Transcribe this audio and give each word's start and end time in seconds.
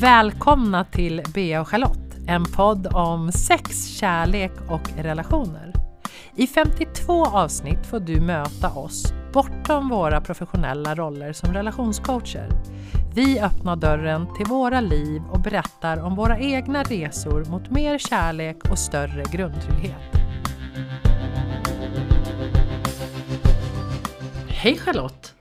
Välkomna 0.00 0.84
till 0.84 1.22
Bea 1.34 1.60
och 1.60 1.68
Charlotte, 1.68 2.16
en 2.26 2.44
podd 2.44 2.86
om 2.86 3.32
sex, 3.32 3.86
kärlek 3.86 4.52
och 4.68 4.90
relationer. 4.96 5.72
I 6.34 6.46
52 6.46 7.24
avsnitt 7.24 7.86
får 7.86 8.00
du 8.00 8.20
möta 8.20 8.70
oss 8.70 9.12
bortom 9.32 9.88
våra 9.88 10.20
professionella 10.20 10.94
roller 10.94 11.32
som 11.32 11.54
relationscoacher. 11.54 12.48
Vi 13.14 13.40
öppnar 13.40 13.76
dörren 13.76 14.26
till 14.36 14.46
våra 14.46 14.80
liv 14.80 15.22
och 15.30 15.40
berättar 15.40 16.02
om 16.02 16.16
våra 16.16 16.38
egna 16.38 16.82
resor 16.82 17.44
mot 17.44 17.70
mer 17.70 17.98
kärlek 17.98 18.70
och 18.70 18.78
större 18.78 19.24
grundtrygghet. 19.32 20.02
Hej 24.48 24.78
Charlotte! 24.78 25.35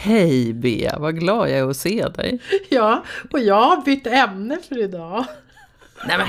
Hej 0.00 0.52
Bea, 0.52 0.98
vad 0.98 1.18
glad 1.18 1.50
jag 1.50 1.58
är 1.58 1.70
att 1.70 1.76
se 1.76 2.08
dig. 2.08 2.38
Ja, 2.68 3.04
och 3.30 3.40
jag 3.40 3.62
har 3.62 3.82
bytt 3.82 4.06
ämne 4.06 4.58
för 4.68 4.82
idag. 4.82 5.24
Nej 6.06 6.18
men, 6.18 6.26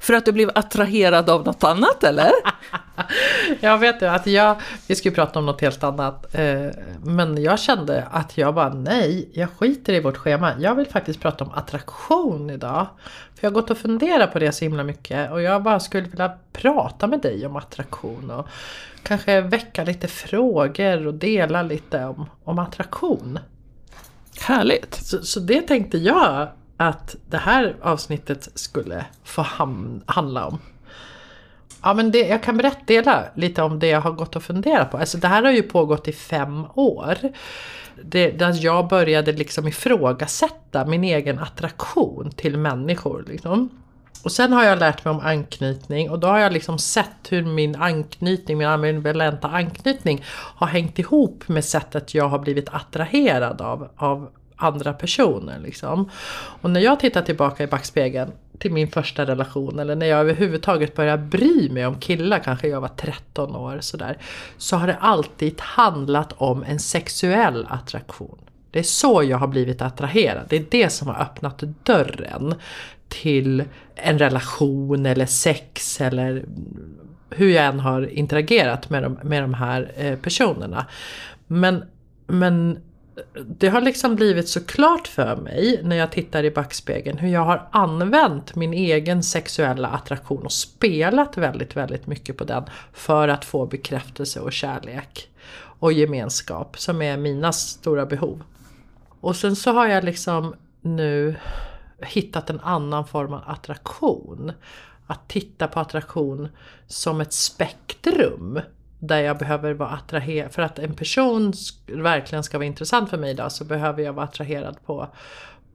för 0.00 0.14
att 0.14 0.24
du 0.24 0.32
blev 0.32 0.50
attraherad 0.54 1.30
av 1.30 1.44
något 1.44 1.64
annat 1.64 2.04
eller? 2.04 2.32
jag 3.60 3.78
vet 3.78 4.02
ju 4.02 4.06
att 4.06 4.26
jag, 4.26 4.56
vi 4.86 4.94
skulle 4.94 5.14
prata 5.14 5.38
om 5.38 5.46
något 5.46 5.60
helt 5.60 5.84
annat. 5.84 6.34
Eh, 6.34 6.66
men 7.04 7.42
jag 7.42 7.58
kände 7.58 8.04
att 8.10 8.38
jag 8.38 8.54
bara 8.54 8.74
nej, 8.74 9.30
jag 9.32 9.50
skiter 9.50 9.92
i 9.92 10.00
vårt 10.00 10.16
schema. 10.16 10.52
Jag 10.58 10.74
vill 10.74 10.86
faktiskt 10.86 11.20
prata 11.20 11.44
om 11.44 11.50
attraktion 11.50 12.50
idag. 12.50 12.86
För 13.34 13.46
jag 13.46 13.50
har 13.50 13.54
gått 13.54 13.70
och 13.70 13.78
funderat 13.78 14.32
på 14.32 14.38
det 14.38 14.52
så 14.52 14.64
himla 14.64 14.82
mycket. 14.82 15.30
Och 15.30 15.42
jag 15.42 15.62
bara 15.62 15.80
skulle 15.80 16.08
vilja 16.08 16.32
prata 16.52 17.06
med 17.06 17.20
dig 17.20 17.46
om 17.46 17.56
attraktion. 17.56 18.30
Och 18.30 18.48
kanske 19.02 19.40
väcka 19.40 19.84
lite 19.84 20.08
frågor 20.08 21.06
och 21.06 21.14
dela 21.14 21.62
lite 21.62 22.04
om, 22.04 22.26
om 22.44 22.58
attraktion. 22.58 23.38
Härligt! 24.40 24.94
Så, 24.94 25.22
så 25.22 25.40
det 25.40 25.60
tänkte 25.60 25.98
jag 25.98 26.48
att 26.76 27.16
det 27.30 27.36
här 27.36 27.76
avsnittet 27.82 28.48
skulle 28.54 29.04
få 29.24 29.42
ham- 29.42 30.02
handla 30.06 30.46
om. 30.46 30.58
Ja 31.84 31.94
men 31.94 32.10
det, 32.10 32.28
jag 32.28 32.42
kan 32.42 32.56
berätta 32.56 33.24
lite 33.34 33.62
om 33.62 33.78
det 33.78 33.86
jag 33.86 34.00
har 34.00 34.12
gått 34.12 34.36
och 34.36 34.42
funderat 34.42 34.90
på. 34.90 34.96
Alltså 34.96 35.18
det 35.18 35.28
här 35.28 35.42
har 35.42 35.52
ju 35.52 35.62
pågått 35.62 36.08
i 36.08 36.12
fem 36.12 36.64
år. 36.74 37.18
Det, 38.02 38.30
där 38.30 38.46
alltså, 38.46 38.62
jag 38.62 38.88
började 38.88 39.32
liksom 39.32 39.68
ifrågasätta 39.68 40.84
min 40.84 41.04
egen 41.04 41.38
attraktion 41.38 42.30
till 42.30 42.58
människor. 42.58 43.24
Liksom. 43.28 43.70
Och 44.24 44.32
sen 44.32 44.52
har 44.52 44.64
jag 44.64 44.78
lärt 44.78 45.04
mig 45.04 45.14
om 45.14 45.20
anknytning 45.20 46.10
och 46.10 46.18
då 46.18 46.26
har 46.26 46.38
jag 46.38 46.52
liksom 46.52 46.78
sett 46.78 47.32
hur 47.32 47.42
min 47.42 47.76
anknytning, 47.76 48.58
min 48.58 48.66
ambivalenta 48.66 49.48
anknytning 49.48 50.24
har 50.30 50.66
hängt 50.66 50.98
ihop 50.98 51.48
med 51.48 51.64
sättet 51.64 52.14
jag 52.14 52.28
har 52.28 52.38
blivit 52.38 52.68
attraherad 52.68 53.60
av, 53.60 53.88
av 53.96 54.30
andra 54.56 54.92
personer. 54.92 55.58
Liksom. 55.58 56.10
Och 56.60 56.70
när 56.70 56.80
jag 56.80 57.00
tittar 57.00 57.22
tillbaka 57.22 57.64
i 57.64 57.66
backspegeln 57.66 58.32
till 58.58 58.72
min 58.72 58.88
första 58.88 59.26
relation 59.26 59.78
eller 59.78 59.94
när 59.94 60.06
jag 60.06 60.20
överhuvudtaget 60.20 60.96
började 60.96 61.22
bry 61.22 61.70
mig 61.70 61.86
om 61.86 62.00
killar, 62.00 62.38
kanske 62.38 62.68
jag 62.68 62.80
var 62.80 62.88
13 62.88 63.56
år 63.56 63.78
sådär. 63.80 64.18
Så 64.56 64.76
har 64.76 64.86
det 64.86 64.96
alltid 65.00 65.60
handlat 65.60 66.32
om 66.36 66.62
en 66.62 66.78
sexuell 66.78 67.66
attraktion. 67.70 68.38
Det 68.70 68.78
är 68.78 68.82
så 68.82 69.22
jag 69.22 69.38
har 69.38 69.46
blivit 69.46 69.82
attraherad. 69.82 70.46
Det 70.48 70.56
är 70.56 70.64
det 70.70 70.90
som 70.90 71.08
har 71.08 71.22
öppnat 71.22 71.58
dörren 71.82 72.54
till 73.08 73.64
en 73.94 74.18
relation 74.18 75.06
eller 75.06 75.26
sex 75.26 76.00
eller 76.00 76.44
hur 77.30 77.50
jag 77.50 77.64
än 77.64 77.80
har 77.80 78.10
interagerat 78.10 78.90
med 78.90 79.02
de, 79.02 79.18
med 79.22 79.42
de 79.42 79.54
här 79.54 79.92
eh, 79.96 80.18
personerna. 80.18 80.86
Men, 81.46 81.84
men 82.26 82.78
det 83.46 83.68
har 83.68 83.80
liksom 83.80 84.16
blivit 84.16 84.48
så 84.48 84.64
klart 84.64 85.08
för 85.08 85.36
mig 85.36 85.80
när 85.82 85.96
jag 85.96 86.12
tittar 86.12 86.44
i 86.44 86.50
backspegeln 86.50 87.18
hur 87.18 87.28
jag 87.28 87.44
har 87.44 87.68
använt 87.70 88.54
min 88.54 88.72
egen 88.72 89.22
sexuella 89.22 89.88
attraktion 89.88 90.44
och 90.44 90.52
spelat 90.52 91.36
väldigt, 91.36 91.76
väldigt 91.76 92.06
mycket 92.06 92.36
på 92.36 92.44
den 92.44 92.64
för 92.92 93.28
att 93.28 93.44
få 93.44 93.66
bekräftelse 93.66 94.40
och 94.40 94.52
kärlek 94.52 95.28
och 95.54 95.92
gemenskap 95.92 96.78
som 96.78 97.02
är 97.02 97.16
mina 97.16 97.52
stora 97.52 98.06
behov. 98.06 98.42
Och 99.20 99.36
sen 99.36 99.56
så 99.56 99.72
har 99.72 99.86
jag 99.86 100.04
liksom 100.04 100.54
nu 100.80 101.36
hittat 101.98 102.50
en 102.50 102.60
annan 102.60 103.06
form 103.06 103.32
av 103.32 103.42
attraktion. 103.46 104.52
Att 105.06 105.28
titta 105.28 105.68
på 105.68 105.80
attraktion 105.80 106.48
som 106.86 107.20
ett 107.20 107.32
spektrum 107.32 108.60
där 108.98 109.20
jag 109.20 109.38
behöver 109.38 109.74
vara 109.74 109.90
attraherad. 109.90 110.52
För 110.52 110.62
att 110.62 110.78
en 110.78 110.94
person 110.94 111.52
verkligen 111.86 112.44
ska 112.44 112.58
vara 112.58 112.66
intressant 112.66 113.10
för 113.10 113.18
mig 113.18 113.30
idag 113.30 113.52
så 113.52 113.64
behöver 113.64 114.02
jag 114.02 114.12
vara 114.12 114.24
attraherad 114.24 114.76
på, 114.86 115.08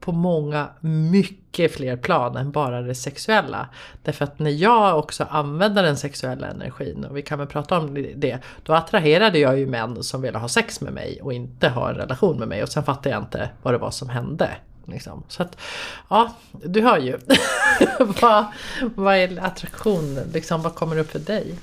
på 0.00 0.12
många, 0.12 0.68
mycket 0.80 1.74
fler 1.74 1.96
plan 1.96 2.36
än 2.36 2.50
bara 2.50 2.82
det 2.82 2.94
sexuella. 2.94 3.68
Därför 4.02 4.24
att 4.24 4.38
när 4.38 4.50
jag 4.50 4.98
också 4.98 5.26
använder 5.30 5.82
den 5.82 5.96
sexuella 5.96 6.46
energin, 6.46 7.04
och 7.04 7.16
vi 7.16 7.22
kan 7.22 7.38
väl 7.38 7.48
prata 7.48 7.78
om 7.78 8.06
det, 8.16 8.38
då 8.62 8.74
attraherade 8.74 9.38
jag 9.38 9.58
ju 9.58 9.66
män 9.66 10.02
som 10.02 10.22
ville 10.22 10.38
ha 10.38 10.48
sex 10.48 10.80
med 10.80 10.92
mig 10.92 11.20
och 11.22 11.32
inte 11.32 11.68
ha 11.68 11.88
en 11.90 11.96
relation 11.96 12.38
med 12.38 12.48
mig. 12.48 12.62
Och 12.62 12.68
sen 12.68 12.84
fattade 12.84 13.10
jag 13.10 13.22
inte 13.22 13.50
vad 13.62 13.74
det 13.74 13.78
var 13.78 13.90
som 13.90 14.08
hände. 14.08 14.50
Liksom. 14.90 15.22
Så 15.28 15.42
att, 15.42 15.56
ja, 16.08 16.34
du 16.50 16.80
hör 16.80 16.98
ju. 16.98 17.18
vad, 18.20 18.44
vad 18.94 19.16
är 19.16 19.44
attraktion? 19.44 20.18
Liksom, 20.32 20.62
vad 20.62 20.74
kommer 20.74 20.98
upp 20.98 21.10
för 21.10 21.18
dig? 21.18 21.54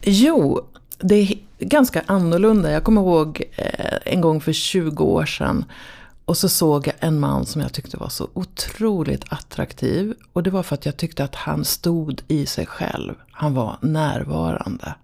Jo, 0.00 0.60
det 0.98 1.14
är 1.14 1.38
ganska 1.58 2.02
annorlunda. 2.06 2.70
Jag 2.70 2.84
kommer 2.84 3.00
ihåg 3.00 3.42
eh, 3.56 3.98
en 4.04 4.20
gång 4.20 4.40
för 4.40 4.52
20 4.52 5.04
år 5.04 5.26
sedan. 5.26 5.64
Och 6.24 6.36
så 6.36 6.48
såg 6.48 6.86
jag 6.86 6.94
en 7.00 7.20
man 7.20 7.46
som 7.46 7.60
jag 7.60 7.72
tyckte 7.72 7.96
var 7.96 8.08
så 8.08 8.28
otroligt 8.34 9.24
attraktiv. 9.28 10.14
Och 10.32 10.42
det 10.42 10.50
var 10.50 10.62
för 10.62 10.74
att 10.74 10.86
jag 10.86 10.96
tyckte 10.96 11.24
att 11.24 11.34
han 11.34 11.64
stod 11.64 12.22
i 12.28 12.46
sig 12.46 12.66
själv. 12.66 13.14
Han 13.30 13.54
var 13.54 13.78
närvarande. 13.80 14.94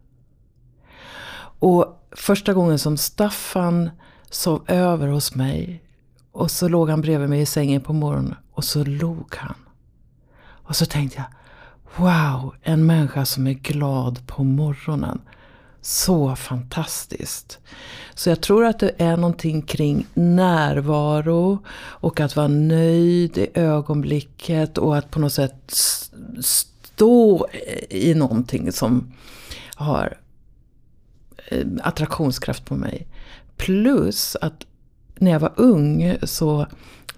Och 1.58 2.06
första 2.10 2.54
gången 2.54 2.78
som 2.78 2.96
Staffan 2.96 3.90
sov 4.30 4.64
över 4.66 5.08
hos 5.08 5.34
mig. 5.34 5.82
Och 6.32 6.50
så 6.50 6.68
låg 6.68 6.90
han 6.90 7.00
bredvid 7.00 7.28
mig 7.28 7.40
i 7.40 7.46
sängen 7.46 7.80
på 7.80 7.92
morgonen. 7.92 8.34
Och 8.52 8.64
så 8.64 8.84
log 8.84 9.34
han. 9.36 9.54
Och 10.46 10.76
så 10.76 10.86
tänkte 10.86 11.16
jag, 11.16 11.26
Wow, 11.96 12.54
en 12.62 12.86
människa 12.86 13.24
som 13.24 13.46
är 13.46 13.52
glad 13.52 14.26
på 14.26 14.44
morgonen. 14.44 15.20
Så 15.80 16.36
fantastiskt. 16.36 17.58
Så 18.14 18.28
jag 18.28 18.40
tror 18.40 18.64
att 18.64 18.78
det 18.78 18.92
är 18.98 19.16
någonting 19.16 19.62
kring 19.62 20.06
närvaro 20.14 21.58
och 21.76 22.20
att 22.20 22.36
vara 22.36 22.48
nöjd 22.48 23.38
i 23.38 23.48
ögonblicket 23.54 24.78
och 24.78 24.96
att 24.96 25.10
på 25.10 25.20
något 25.20 25.32
sätt 25.32 25.74
stå 26.40 27.48
i 27.90 28.14
någonting 28.14 28.72
som 28.72 29.12
har 29.74 30.18
eh, 31.48 31.66
attraktionskraft 31.82 32.64
på 32.64 32.74
mig. 32.74 33.06
Plus 33.56 34.36
att 34.40 34.66
när 35.14 35.30
jag 35.30 35.40
var 35.40 35.52
ung 35.56 36.16
så 36.22 36.66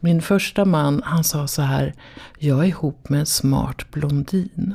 min 0.06 0.22
första 0.22 0.64
man, 0.64 1.02
han 1.04 1.24
sa 1.24 1.46
så 1.46 1.62
här. 1.62 1.94
Jag 2.38 2.58
är 2.58 2.64
ihop 2.64 3.08
med 3.08 3.20
en 3.20 3.26
smart 3.26 3.90
blondin. 3.90 4.74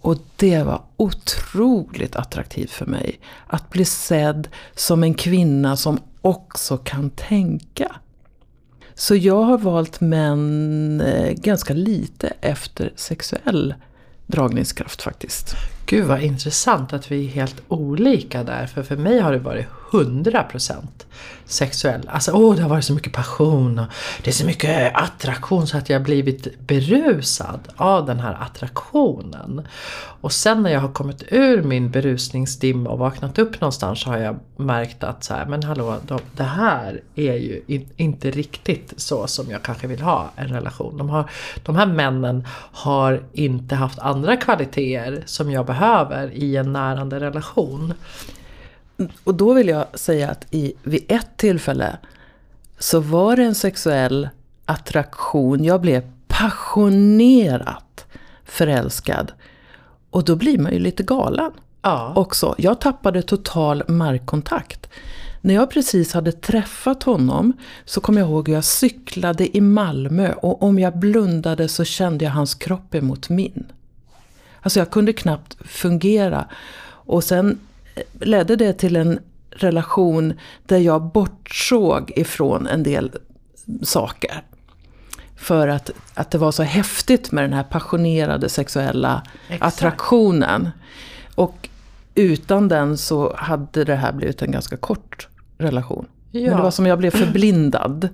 Och 0.00 0.16
det 0.36 0.62
var 0.62 0.82
otroligt 0.96 2.16
attraktivt 2.16 2.70
för 2.70 2.86
mig. 2.86 3.20
Att 3.46 3.70
bli 3.70 3.84
sedd 3.84 4.48
som 4.74 5.02
en 5.02 5.14
kvinna 5.14 5.76
som 5.76 5.98
också 6.20 6.76
kan 6.76 7.10
tänka. 7.10 7.96
Så 8.94 9.14
jag 9.14 9.42
har 9.42 9.58
valt 9.58 10.00
män 10.00 11.00
eh, 11.00 11.32
ganska 11.32 11.74
lite 11.74 12.32
efter 12.40 12.92
sexuell 12.96 13.74
dragningskraft 14.26 15.02
faktiskt. 15.02 15.56
Gud 15.86 16.04
vad 16.04 16.22
intressant 16.22 16.92
att 16.92 17.12
vi 17.12 17.24
är 17.26 17.30
helt 17.30 17.62
olika 17.68 18.44
där. 18.44 18.66
För 18.66 18.82
för 18.82 18.96
mig 18.96 19.20
har 19.20 19.32
det 19.32 19.38
varit 19.38 19.66
100% 19.90 20.82
sexuell. 21.44 22.08
Alltså 22.08 22.32
åh, 22.32 22.56
det 22.56 22.62
har 22.62 22.68
varit 22.68 22.84
så 22.84 22.92
mycket 22.92 23.12
passion 23.12 23.78
och 23.78 23.86
det 24.22 24.30
är 24.30 24.34
så 24.34 24.46
mycket 24.46 24.94
attraktion 24.94 25.66
så 25.66 25.76
att 25.76 25.90
jag 25.90 25.98
har 25.98 26.04
blivit 26.04 26.66
berusad 26.66 27.60
av 27.76 28.06
den 28.06 28.20
här 28.20 28.38
attraktionen. 28.40 29.66
Och 30.20 30.32
sen 30.32 30.62
när 30.62 30.70
jag 30.70 30.80
har 30.80 30.92
kommit 30.92 31.22
ur 31.28 31.62
min 31.62 31.90
berusningsdimma 31.90 32.90
och 32.90 32.98
vaknat 32.98 33.38
upp 33.38 33.60
någonstans 33.60 34.00
så 34.00 34.10
har 34.10 34.18
jag 34.18 34.40
märkt 34.56 35.04
att 35.04 35.24
så 35.24 35.34
här, 35.34 35.46
men 35.46 35.62
hallå, 35.62 35.96
de, 36.06 36.20
det 36.36 36.42
här 36.42 37.00
är 37.14 37.34
ju 37.34 37.62
in, 37.66 37.88
inte 37.96 38.30
riktigt 38.30 38.94
så 38.96 39.26
som 39.26 39.50
jag 39.50 39.62
kanske 39.62 39.86
vill 39.86 40.00
ha 40.00 40.30
en 40.36 40.48
relation. 40.48 40.96
De, 40.98 41.10
har, 41.10 41.30
de 41.62 41.76
här 41.76 41.86
männen 41.86 42.46
har 42.72 43.22
inte 43.32 43.74
haft 43.74 43.98
andra 43.98 44.36
kvaliteter 44.36 45.22
som 45.26 45.50
jag 45.50 45.66
behöver 45.66 46.30
i 46.32 46.56
en 46.56 46.72
närande 46.72 47.20
relation. 47.20 47.94
Och 49.24 49.34
då 49.34 49.54
vill 49.54 49.68
jag 49.68 49.86
säga 49.98 50.30
att 50.30 50.46
i, 50.50 50.74
vid 50.82 51.04
ett 51.08 51.36
tillfälle 51.36 51.96
så 52.78 53.00
var 53.00 53.36
det 53.36 53.44
en 53.44 53.54
sexuell 53.54 54.28
attraktion. 54.64 55.64
Jag 55.64 55.80
blev 55.80 56.02
passionerat 56.28 58.06
förälskad. 58.44 59.32
Och 60.10 60.24
då 60.24 60.36
blir 60.36 60.58
man 60.58 60.72
ju 60.72 60.78
lite 60.78 61.02
galen 61.02 61.52
ja. 61.84 62.12
också. 62.16 62.54
Jag 62.58 62.80
tappade 62.80 63.22
total 63.22 63.82
markkontakt. 63.88 64.88
När 65.40 65.54
jag 65.54 65.70
precis 65.70 66.12
hade 66.12 66.32
träffat 66.32 67.02
honom 67.02 67.52
så 67.84 68.00
kom 68.00 68.16
jag 68.16 68.28
ihåg 68.28 68.48
hur 68.48 68.54
jag 68.54 68.64
cyklade 68.64 69.56
i 69.56 69.60
Malmö 69.60 70.32
och 70.32 70.62
om 70.62 70.78
jag 70.78 70.98
blundade 70.98 71.68
så 71.68 71.84
kände 71.84 72.24
jag 72.24 72.32
hans 72.32 72.54
kropp 72.54 72.94
emot 72.94 73.28
min. 73.28 73.66
Alltså 74.60 74.78
jag 74.78 74.90
kunde 74.90 75.12
knappt 75.12 75.56
fungera. 75.60 76.48
Och 76.86 77.24
sen 77.24 77.58
ledde 78.20 78.56
det 78.56 78.72
till 78.72 78.96
en 78.96 79.18
relation 79.50 80.34
där 80.66 80.78
jag 80.78 81.02
bortsåg 81.02 82.12
ifrån 82.16 82.66
en 82.66 82.82
del 82.82 83.10
saker. 83.82 84.42
För 85.36 85.68
att, 85.68 85.90
att 86.14 86.30
det 86.30 86.38
var 86.38 86.52
så 86.52 86.62
häftigt 86.62 87.32
med 87.32 87.44
den 87.44 87.52
här 87.52 87.62
passionerade 87.62 88.48
sexuella 88.48 89.22
Exakt. 89.48 89.62
attraktionen. 89.62 90.70
Och 91.34 91.68
utan 92.14 92.68
den 92.68 92.98
så 92.98 93.34
hade 93.36 93.84
det 93.84 93.94
här 93.94 94.12
blivit 94.12 94.42
en 94.42 94.50
ganska 94.50 94.76
kort 94.76 95.28
relation. 95.58 96.06
Men 96.30 96.42
Ja. 96.44 96.56
det 96.56 96.62
var 96.62 96.70
som 96.70 96.86
jag 96.86 96.98
blev 96.98 97.10
förblindad. 97.10 98.08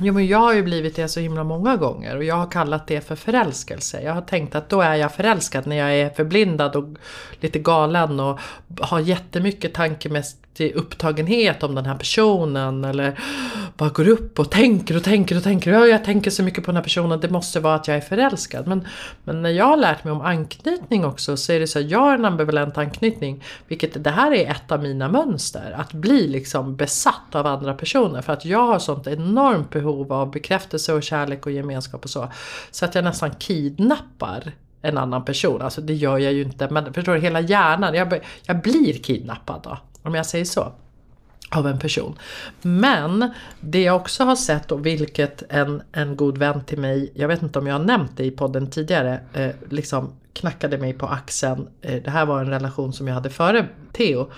Jo 0.00 0.14
men 0.14 0.26
jag 0.26 0.38
har 0.38 0.54
ju 0.54 0.62
blivit 0.62 0.96
det 0.96 1.08
så 1.08 1.20
himla 1.20 1.44
många 1.44 1.76
gånger 1.76 2.16
och 2.16 2.24
jag 2.24 2.34
har 2.34 2.50
kallat 2.50 2.86
det 2.86 3.00
för 3.00 3.16
förälskelse. 3.16 4.00
Jag 4.02 4.14
har 4.14 4.20
tänkt 4.22 4.54
att 4.54 4.68
då 4.68 4.80
är 4.80 4.94
jag 4.94 5.12
förälskad 5.12 5.66
när 5.66 5.76
jag 5.76 5.94
är 5.94 6.10
förblindad 6.10 6.76
och 6.76 6.84
lite 7.40 7.58
galen 7.58 8.20
och 8.20 8.38
har 8.80 9.00
jättemycket 9.00 9.74
tankemässig 10.58 10.76
upptagenhet 10.76 11.62
om 11.62 11.74
den 11.74 11.86
här 11.86 11.94
personen 11.94 12.84
eller 12.84 13.18
bara 13.76 13.88
går 13.88 14.08
upp 14.08 14.38
och 14.38 14.50
tänker 14.50 14.96
och 14.96 15.04
tänker 15.04 15.36
och 15.36 15.42
tänker. 15.42 15.72
Ja, 15.72 15.86
jag 15.86 16.04
tänker 16.04 16.30
så 16.30 16.42
mycket 16.42 16.64
på 16.64 16.70
den 16.70 16.76
här 16.76 16.82
personen, 16.82 17.20
det 17.20 17.30
måste 17.30 17.60
vara 17.60 17.74
att 17.74 17.88
jag 17.88 17.96
är 17.96 18.00
förälskad. 18.00 18.66
Men, 18.66 18.86
men 19.24 19.42
när 19.42 19.50
jag 19.50 19.64
har 19.64 19.76
lärt 19.76 20.04
mig 20.04 20.12
om 20.12 20.20
anknytning 20.20 21.04
också 21.04 21.36
så 21.36 21.52
är 21.52 21.60
det 21.60 21.66
så 21.66 21.78
att 21.78 21.90
jag 21.90 21.98
har 21.98 22.14
en 22.14 22.24
ambivalent 22.24 22.78
anknytning. 22.78 23.42
Vilket 23.68 24.04
det 24.04 24.10
här 24.10 24.32
är 24.32 24.50
ett 24.50 24.72
av 24.72 24.82
mina 24.82 25.08
mönster. 25.08 25.74
Att 25.76 25.92
bli 25.92 26.28
liksom 26.28 26.76
besatt 26.76 27.34
av 27.34 27.46
andra 27.46 27.74
personer. 27.74 28.22
För 28.22 28.32
att 28.32 28.44
jag 28.44 28.66
har 28.66 28.78
sånt 28.78 29.06
enormt 29.06 29.70
behov 29.70 30.12
av 30.12 30.30
bekräftelse 30.30 30.92
och 30.92 31.02
kärlek 31.02 31.46
och 31.46 31.52
gemenskap 31.52 32.04
och 32.04 32.10
så. 32.10 32.28
Så 32.70 32.84
att 32.84 32.94
jag 32.94 33.04
nästan 33.04 33.30
kidnappar 33.30 34.52
en 34.82 34.98
annan 34.98 35.24
person. 35.24 35.62
Alltså 35.62 35.80
det 35.80 35.94
gör 35.94 36.18
jag 36.18 36.32
ju 36.32 36.42
inte. 36.42 36.68
Men 36.70 36.92
förstår 36.92 37.14
du, 37.14 37.20
hela 37.20 37.40
hjärnan. 37.40 37.94
Jag, 37.94 38.20
jag 38.46 38.62
blir 38.62 38.92
kidnappad 39.02 39.60
då. 39.64 39.78
Om 40.08 40.14
jag 40.14 40.26
säger 40.26 40.44
så 40.44 40.72
av 41.50 41.66
en 41.66 41.78
person. 41.78 42.18
Men 42.62 43.30
det 43.60 43.82
jag 43.82 43.96
också 43.96 44.24
har 44.24 44.36
sett 44.36 44.72
och 44.72 44.86
vilket 44.86 45.42
en, 45.48 45.82
en 45.92 46.16
god 46.16 46.38
vän 46.38 46.64
till 46.64 46.78
mig, 46.78 47.12
jag 47.14 47.28
vet 47.28 47.42
inte 47.42 47.58
om 47.58 47.66
jag 47.66 47.74
har 47.74 47.84
nämnt 47.84 48.16
det 48.16 48.24
i 48.24 48.30
podden 48.30 48.70
tidigare, 48.70 49.20
eh, 49.32 49.50
liksom 49.68 50.12
knackade 50.32 50.78
mig 50.78 50.92
på 50.92 51.06
axeln. 51.06 51.68
Eh, 51.80 52.02
det 52.02 52.10
här 52.10 52.26
var 52.26 52.40
en 52.40 52.50
relation 52.50 52.92
som 52.92 53.08
jag 53.08 53.14
hade 53.14 53.30
före 53.30 53.66
Theo. 53.92 54.30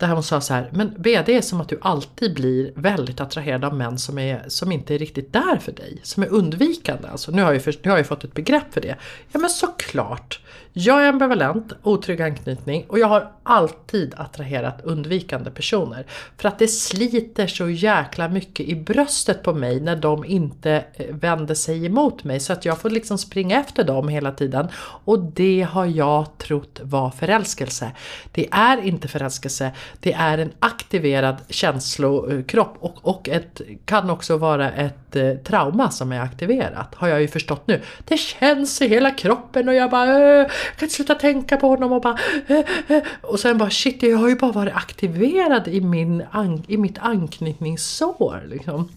Där 0.00 0.08
hon 0.08 0.22
sa 0.22 0.40
så 0.40 0.54
här, 0.54 0.70
men 0.72 0.94
Bea 0.98 1.22
det 1.22 1.36
är 1.36 1.40
som 1.40 1.60
att 1.60 1.68
du 1.68 1.78
alltid 1.82 2.34
blir 2.34 2.72
väldigt 2.74 3.20
attraherad 3.20 3.64
av 3.64 3.74
män 3.74 3.98
som, 3.98 4.18
är, 4.18 4.44
som 4.48 4.72
inte 4.72 4.94
är 4.94 4.98
riktigt 4.98 5.32
där 5.32 5.58
för 5.58 5.72
dig. 5.72 5.98
Som 6.02 6.22
är 6.22 6.28
undvikande. 6.28 7.08
Alltså, 7.08 7.32
nu, 7.32 7.42
har 7.42 7.52
jag 7.52 7.66
ju 7.66 7.72
nu 7.82 7.90
har 7.90 7.96
jag 7.96 8.06
fått 8.06 8.24
ett 8.24 8.34
begrepp 8.34 8.74
för 8.74 8.80
det. 8.80 8.96
Ja 9.32 9.38
men 9.38 9.50
såklart. 9.50 10.40
Jag 10.72 11.04
är 11.04 11.08
ambivalent, 11.08 11.72
otrygg 11.82 12.20
anknytning 12.22 12.84
och 12.88 12.98
jag 12.98 13.06
har 13.06 13.32
alltid 13.42 14.14
attraherat 14.16 14.80
undvikande 14.84 15.50
personer. 15.50 16.06
För 16.36 16.48
att 16.48 16.58
det 16.58 16.68
sliter 16.68 17.46
så 17.46 17.68
jäkla 17.68 18.28
mycket 18.28 18.66
i 18.66 18.74
bröstet 18.74 19.42
på 19.42 19.52
mig 19.52 19.80
när 19.80 19.96
de 19.96 20.24
inte 20.24 20.84
eh, 20.94 21.14
vänder 21.14 21.54
sig 21.54 21.86
emot 21.86 22.24
mig. 22.24 22.40
Så 22.40 22.52
att 22.52 22.64
jag 22.64 22.78
får 22.78 22.90
liksom 22.90 23.18
springa 23.18 23.60
efter 23.60 23.84
dem 23.84 24.08
hela 24.08 24.32
tiden. 24.32 24.68
Och 25.04 25.18
det 25.18 25.66
har 25.70 25.86
jag 25.86 26.38
trott 26.38 26.80
var 26.82 27.10
förälskelse. 27.10 27.92
Det 28.32 28.48
är 28.50 28.86
inte 28.86 29.08
förälskelse. 29.08 29.72
Det 30.00 30.12
är 30.12 30.38
en 30.38 30.52
aktiverad 30.58 31.36
känslokropp 31.48 32.76
och, 32.80 32.98
och 33.02 33.28
ett, 33.28 33.60
kan 33.84 34.10
också 34.10 34.36
vara 34.36 34.70
ett 34.70 35.16
eh, 35.16 35.34
trauma 35.34 35.90
som 35.90 36.12
är 36.12 36.20
aktiverat. 36.20 36.94
Har 36.94 37.08
jag 37.08 37.20
ju 37.20 37.28
förstått 37.28 37.66
nu. 37.66 37.80
Det 38.04 38.16
känns 38.16 38.82
i 38.82 38.88
hela 38.88 39.10
kroppen 39.10 39.68
och 39.68 39.74
jag 39.74 39.90
bara 39.90 40.10
äh, 40.10 40.20
jag 40.20 40.48
kan 40.48 40.86
inte 40.86 40.94
sluta 40.94 41.14
tänka 41.14 41.56
på 41.56 41.68
honom 41.68 41.92
och 41.92 42.02
bara 42.02 42.18
äh, 42.46 42.58
äh. 42.88 43.02
Och 43.20 43.40
sen 43.40 43.58
bara 43.58 43.70
shit 43.70 44.02
jag 44.02 44.18
har 44.18 44.28
ju 44.28 44.36
bara 44.36 44.52
varit 44.52 44.74
aktiverad 44.74 45.68
i, 45.68 45.80
min 45.80 46.24
an, 46.30 46.64
i 46.68 46.76
mitt 46.76 46.98
anknytningssår 46.98 48.42
liksom. 48.46 48.88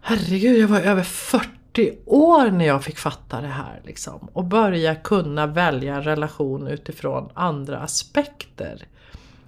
Herregud 0.00 0.62
jag 0.62 0.68
var 0.68 0.80
över 0.80 1.02
40 1.02 1.98
år 2.06 2.50
när 2.50 2.66
jag 2.66 2.84
fick 2.84 2.98
fatta 2.98 3.40
det 3.40 3.46
här 3.46 3.80
liksom. 3.84 4.28
Och 4.32 4.44
börja 4.44 4.94
kunna 4.94 5.46
välja 5.46 5.94
en 5.94 6.02
relation 6.02 6.66
utifrån 6.66 7.30
andra 7.34 7.78
aspekter. 7.78 8.86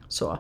Så, 0.09 0.39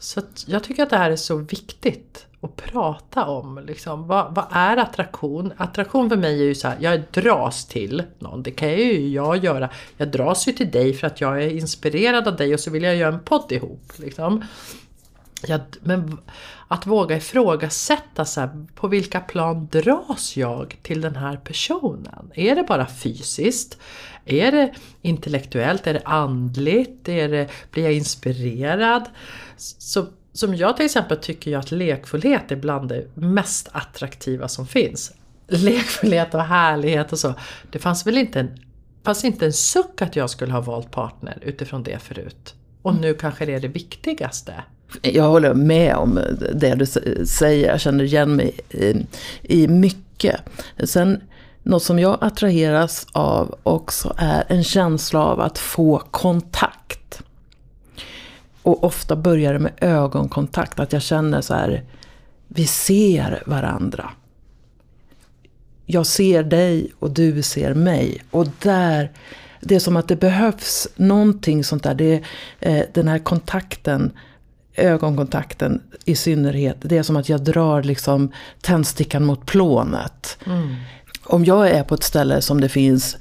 så 0.00 0.20
att 0.20 0.44
jag 0.48 0.64
tycker 0.64 0.82
att 0.82 0.90
det 0.90 0.96
här 0.96 1.10
är 1.10 1.16
så 1.16 1.36
viktigt 1.36 2.26
att 2.40 2.56
prata 2.56 3.24
om. 3.24 3.60
Liksom. 3.66 4.06
Vad, 4.06 4.34
vad 4.34 4.44
är 4.50 4.76
attraktion? 4.76 5.52
Attraktion 5.56 6.08
för 6.08 6.16
mig 6.16 6.40
är 6.40 6.44
ju 6.44 6.54
så 6.54 6.68
här, 6.68 6.76
jag 6.80 7.02
dras 7.10 7.66
till 7.66 8.02
någon. 8.18 8.42
Det 8.42 8.50
kan 8.50 8.70
ju 8.70 9.08
jag 9.08 9.44
göra. 9.44 9.70
Jag 9.96 10.08
dras 10.08 10.48
ju 10.48 10.52
till 10.52 10.70
dig 10.70 10.94
för 10.94 11.06
att 11.06 11.20
jag 11.20 11.42
är 11.42 11.48
inspirerad 11.48 12.28
av 12.28 12.36
dig 12.36 12.54
och 12.54 12.60
så 12.60 12.70
vill 12.70 12.82
jag 12.82 12.96
göra 12.96 13.14
en 13.14 13.20
podd 13.20 13.52
ihop. 13.52 13.92
Liksom. 13.96 14.44
Jag, 15.46 15.60
men 15.80 16.18
att 16.72 16.86
våga 16.86 17.16
ifrågasätta 17.16 18.24
så 18.24 18.40
här, 18.40 18.66
på 18.74 18.88
vilka 18.88 19.20
plan 19.20 19.68
dras 19.72 20.36
jag 20.36 20.76
till 20.82 21.00
den 21.00 21.16
här 21.16 21.36
personen? 21.36 22.30
Är 22.34 22.54
det 22.54 22.62
bara 22.62 22.86
fysiskt? 22.86 23.78
Är 24.24 24.52
det 24.52 24.74
intellektuellt? 25.02 25.86
Är 25.86 25.94
det 25.94 26.02
andligt? 26.04 27.08
Är 27.08 27.28
det, 27.28 27.50
blir 27.70 27.84
jag 27.84 27.92
inspirerad? 27.92 29.08
Så, 29.56 30.06
som 30.32 30.54
jag 30.54 30.76
till 30.76 30.84
exempel 30.84 31.16
tycker 31.16 31.50
jag 31.50 31.58
att 31.58 31.70
lekfullhet 31.70 32.52
är 32.52 32.56
bland 32.56 32.88
det 32.88 33.16
mest 33.16 33.68
attraktiva 33.72 34.48
som 34.48 34.66
finns. 34.66 35.12
Lekfullhet 35.46 36.34
och 36.34 36.44
härlighet 36.44 37.12
och 37.12 37.18
så. 37.18 37.34
Det 37.70 37.78
fanns 37.78 38.06
väl 38.06 38.18
inte 38.18 38.40
en, 38.40 38.58
fanns 39.02 39.24
inte 39.24 39.46
en 39.46 39.52
suck 39.52 40.02
att 40.02 40.16
jag 40.16 40.30
skulle 40.30 40.52
ha 40.52 40.60
valt 40.60 40.90
partner 40.90 41.38
utifrån 41.42 41.82
det 41.82 41.98
förut. 41.98 42.54
Och 42.82 42.94
nu 42.94 43.14
kanske 43.14 43.46
det 43.46 43.54
är 43.54 43.60
det 43.60 43.68
viktigaste. 43.68 44.54
Jag 45.02 45.24
håller 45.24 45.54
med 45.54 45.94
om 45.94 46.20
det 46.54 46.74
du 46.74 46.86
säger, 47.26 47.68
jag 47.68 47.80
känner 47.80 48.04
igen 48.04 48.36
mig 48.36 48.60
i, 48.70 49.06
i 49.42 49.68
mycket. 49.68 50.40
Sen 50.84 51.20
något 51.62 51.82
som 51.82 51.98
jag 51.98 52.18
attraheras 52.20 53.06
av 53.12 53.58
också 53.62 54.14
är 54.16 54.44
en 54.48 54.64
känsla 54.64 55.24
av 55.24 55.40
att 55.40 55.58
få 55.58 55.98
kontakt. 56.10 57.22
Och 58.62 58.84
ofta 58.84 59.16
börjar 59.16 59.52
det 59.52 59.58
med 59.58 59.72
ögonkontakt, 59.80 60.80
att 60.80 60.92
jag 60.92 61.02
känner 61.02 61.40
så 61.40 61.54
här, 61.54 61.84
vi 62.48 62.66
ser 62.66 63.42
varandra. 63.46 64.10
Jag 65.86 66.06
ser 66.06 66.42
dig 66.42 66.92
och 66.98 67.10
du 67.10 67.42
ser 67.42 67.74
mig. 67.74 68.22
Och 68.30 68.46
där, 68.62 69.12
det 69.60 69.74
är 69.74 69.80
som 69.80 69.96
att 69.96 70.08
det 70.08 70.16
behövs 70.16 70.88
någonting 70.96 71.64
sånt 71.64 71.82
där. 71.82 71.94
Det 71.94 72.22
är 72.60 72.78
eh, 72.80 72.84
den 72.92 73.08
här 73.08 73.18
kontakten, 73.18 74.12
ögonkontakten 74.74 75.82
i 76.04 76.16
synnerhet. 76.16 76.76
Det 76.80 76.98
är 76.98 77.02
som 77.02 77.16
att 77.16 77.28
jag 77.28 77.40
drar 77.40 77.82
liksom 77.82 78.32
tändstickan 78.60 79.24
mot 79.24 79.46
plånet. 79.46 80.38
Mm. 80.46 80.74
Om 81.24 81.44
jag 81.44 81.70
är 81.70 81.84
på 81.84 81.94
ett 81.94 82.02
ställe 82.02 82.42
som 82.42 82.60
det 82.60 82.68
finns 82.68 83.16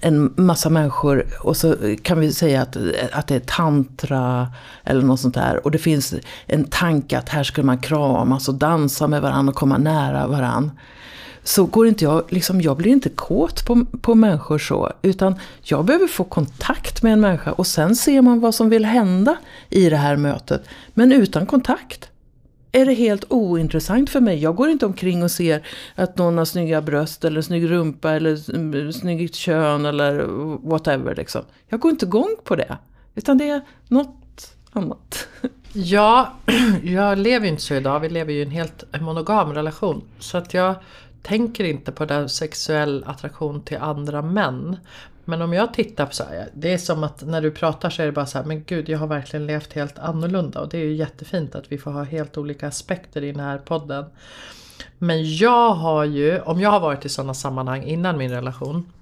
en 0.00 0.34
massa 0.36 0.70
människor 0.70 1.26
och 1.40 1.56
så 1.56 1.76
kan 2.02 2.20
vi 2.20 2.32
säga 2.32 2.62
att, 2.62 2.76
att 3.12 3.26
det 3.26 3.34
är 3.34 3.40
tantra 3.40 4.48
eller 4.84 5.02
något 5.02 5.20
sånt 5.20 5.34
där. 5.34 5.64
Och 5.64 5.70
det 5.70 5.78
finns 5.78 6.14
en 6.46 6.64
tanke 6.64 7.18
att 7.18 7.28
här 7.28 7.42
skulle 7.42 7.66
man 7.66 7.78
kramas 7.78 8.48
och 8.48 8.54
dansa 8.54 9.06
med 9.06 9.22
varandra 9.22 9.50
och 9.50 9.56
komma 9.56 9.78
nära 9.78 10.26
varandra. 10.26 10.70
Så 11.44 11.64
går 11.64 11.86
inte 11.86 12.04
jag, 12.04 12.24
liksom, 12.28 12.60
jag 12.60 12.76
blir 12.76 12.92
inte 12.92 13.08
kåt 13.08 13.66
på, 13.66 13.84
på 14.00 14.14
människor 14.14 14.58
så. 14.58 14.92
Utan 15.02 15.34
jag 15.62 15.84
behöver 15.84 16.06
få 16.06 16.24
kontakt 16.24 17.02
med 17.02 17.12
en 17.12 17.20
människa 17.20 17.52
och 17.52 17.66
sen 17.66 17.96
ser 17.96 18.22
man 18.22 18.40
vad 18.40 18.54
som 18.54 18.68
vill 18.68 18.84
hända 18.84 19.36
i 19.68 19.90
det 19.90 19.96
här 19.96 20.16
mötet. 20.16 20.64
Men 20.94 21.12
utan 21.12 21.46
kontakt 21.46 22.08
är 22.72 22.86
det 22.86 22.94
helt 22.94 23.24
ointressant 23.28 24.10
för 24.10 24.20
mig. 24.20 24.38
Jag 24.38 24.56
går 24.56 24.68
inte 24.68 24.86
omkring 24.86 25.22
och 25.22 25.30
ser 25.30 25.66
att 25.94 26.18
någon 26.18 26.38
har 26.38 26.44
snygga 26.44 26.82
bröst 26.82 27.24
eller 27.24 27.42
snygg 27.42 27.70
rumpa 27.70 28.10
eller 28.10 28.92
snyggt 28.92 29.34
kön 29.34 29.86
eller 29.86 30.24
whatever. 30.68 31.14
Liksom. 31.14 31.42
Jag 31.68 31.80
går 31.80 31.90
inte 31.90 32.06
igång 32.06 32.36
på 32.44 32.56
det. 32.56 32.78
Utan 33.14 33.38
det 33.38 33.48
är 33.48 33.60
något 33.88 34.54
annat. 34.72 35.28
Ja, 35.72 36.32
jag 36.82 37.18
lever 37.18 37.46
ju 37.46 37.50
inte 37.50 37.62
så 37.62 37.74
idag. 37.74 38.00
Vi 38.00 38.08
lever 38.08 38.32
ju 38.32 38.38
i 38.38 38.42
en 38.42 38.50
helt 38.50 39.00
monogam 39.00 39.52
relation. 39.52 40.02
Så 40.18 40.38
att 40.38 40.54
jag 40.54 40.74
tänker 41.22 41.64
inte 41.64 41.92
på 41.92 42.04
den 42.04 42.28
sexuell 42.28 43.04
attraktion 43.06 43.62
till 43.62 43.78
andra 43.78 44.22
män. 44.22 44.76
Men 45.24 45.42
om 45.42 45.52
jag 45.52 45.74
tittar 45.74 46.06
på 46.06 46.14
så 46.14 46.24
här, 46.24 46.48
det 46.54 46.72
är 46.72 46.78
som 46.78 47.04
att 47.04 47.22
när 47.22 47.42
du 47.42 47.50
pratar 47.50 47.90
så 47.90 48.02
är 48.02 48.06
det 48.06 48.12
bara 48.12 48.26
så 48.26 48.38
här, 48.38 48.44
men 48.44 48.64
gud 48.64 48.88
jag 48.88 48.98
har 48.98 49.06
verkligen 49.06 49.46
levt 49.46 49.72
helt 49.72 49.98
annorlunda 49.98 50.60
och 50.60 50.68
det 50.68 50.78
är 50.78 50.84
ju 50.84 50.94
jättefint 50.94 51.54
att 51.54 51.72
vi 51.72 51.78
får 51.78 51.90
ha 51.90 52.02
helt 52.02 52.36
olika 52.36 52.68
aspekter 52.68 53.24
i 53.24 53.32
den 53.32 53.40
här 53.40 53.58
podden. 53.58 54.04
Men 54.98 55.36
jag 55.36 55.70
har 55.70 56.04
ju, 56.04 56.40
om 56.40 56.60
jag 56.60 56.70
har 56.70 56.80
varit 56.80 57.04
i 57.04 57.08
sådana 57.08 57.34
sammanhang 57.34 57.82
innan 57.82 58.18
min 58.18 58.30
relation, 58.30 58.92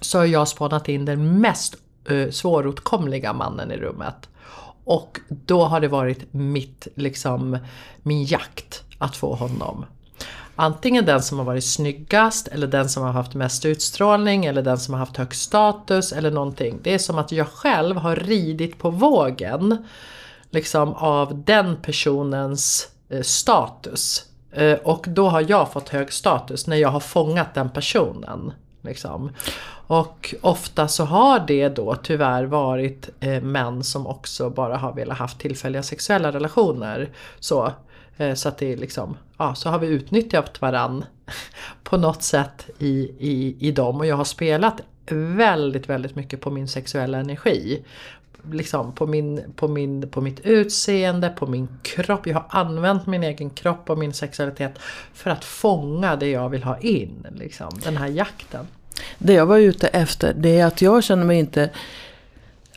så 0.00 0.18
har 0.18 0.24
jag 0.24 0.48
spånat 0.48 0.88
in 0.88 1.04
den 1.04 1.40
mest 1.40 1.76
uh, 2.10 2.30
svåråtkomliga 2.30 3.32
mannen 3.32 3.70
i 3.70 3.76
rummet. 3.76 4.28
Och 4.84 5.20
då 5.28 5.64
har 5.64 5.80
det 5.80 5.88
varit 5.88 6.32
mitt, 6.32 6.88
liksom, 6.94 7.58
min 8.02 8.24
jakt 8.24 8.84
att 8.98 9.16
få 9.16 9.34
honom. 9.34 9.84
Antingen 10.60 11.04
den 11.04 11.22
som 11.22 11.38
har 11.38 11.44
varit 11.44 11.64
snyggast 11.64 12.48
eller 12.48 12.66
den 12.66 12.88
som 12.88 13.02
har 13.02 13.12
haft 13.12 13.34
mest 13.34 13.64
utstrålning 13.64 14.44
eller 14.44 14.62
den 14.62 14.78
som 14.78 14.94
har 14.94 14.98
haft 14.98 15.16
högst 15.16 15.42
status 15.42 16.12
eller 16.12 16.30
någonting. 16.30 16.80
Det 16.82 16.94
är 16.94 16.98
som 16.98 17.18
att 17.18 17.32
jag 17.32 17.48
själv 17.48 17.96
har 17.96 18.16
ridit 18.16 18.78
på 18.78 18.90
vågen 18.90 19.84
liksom 20.50 20.94
av 20.94 21.44
den 21.44 21.76
personens 21.82 22.88
eh, 23.08 23.22
status. 23.22 24.24
Eh, 24.52 24.78
och 24.78 25.06
då 25.08 25.28
har 25.28 25.44
jag 25.48 25.72
fått 25.72 25.88
hög 25.88 26.12
status 26.12 26.66
när 26.66 26.76
jag 26.76 26.88
har 26.88 27.00
fångat 27.00 27.54
den 27.54 27.70
personen. 27.70 28.52
Liksom. 28.82 29.30
Och 29.86 30.34
ofta 30.40 30.88
så 30.88 31.04
har 31.04 31.44
det 31.46 31.68
då 31.68 31.94
tyvärr 31.94 32.44
varit 32.44 33.08
eh, 33.20 33.42
män 33.42 33.84
som 33.84 34.06
också 34.06 34.50
bara 34.50 34.76
har 34.76 34.92
velat 34.92 35.18
haft 35.18 35.38
tillfälliga 35.38 35.82
sexuella 35.82 36.32
relationer. 36.32 37.10
Så, 37.40 37.72
Eh, 38.18 38.34
så 38.34 38.48
att 38.48 38.58
det 38.58 38.72
är 38.72 38.76
liksom, 38.76 39.16
ja 39.38 39.54
så 39.54 39.68
har 39.68 39.78
vi 39.78 39.86
utnyttjat 39.86 40.60
varann 40.60 41.04
på 41.82 41.96
något 41.96 42.22
sätt 42.22 42.70
i, 42.78 43.10
i, 43.18 43.56
i 43.68 43.70
dem. 43.72 43.96
Och 43.96 44.06
jag 44.06 44.16
har 44.16 44.24
spelat 44.24 44.80
väldigt, 45.10 45.88
väldigt 45.88 46.16
mycket 46.16 46.40
på 46.40 46.50
min 46.50 46.68
sexuella 46.68 47.18
energi 47.18 47.82
liksom 48.52 48.92
på, 48.92 49.06
min, 49.06 49.52
på, 49.56 49.68
min, 49.68 50.08
på 50.10 50.20
mitt 50.20 50.40
utseende, 50.40 51.28
på 51.28 51.46
min 51.46 51.68
kropp. 51.82 52.26
Jag 52.26 52.34
har 52.34 52.46
använt 52.48 53.06
min 53.06 53.22
egen 53.22 53.50
kropp 53.50 53.90
och 53.90 53.98
min 53.98 54.12
sexualitet 54.12 54.78
för 55.14 55.30
att 55.30 55.44
fånga 55.44 56.16
det 56.16 56.30
jag 56.30 56.48
vill 56.48 56.62
ha 56.62 56.78
in. 56.78 57.26
Liksom, 57.36 57.70
den 57.84 57.96
här 57.96 58.08
jakten. 58.08 58.66
Det 59.18 59.32
jag 59.32 59.46
var 59.46 59.58
ute 59.58 59.88
efter 59.88 60.34
det 60.34 60.58
är 60.58 60.66
att 60.66 60.82
jag 60.82 61.04
känner 61.04 61.24
mig 61.24 61.38
inte 61.38 61.70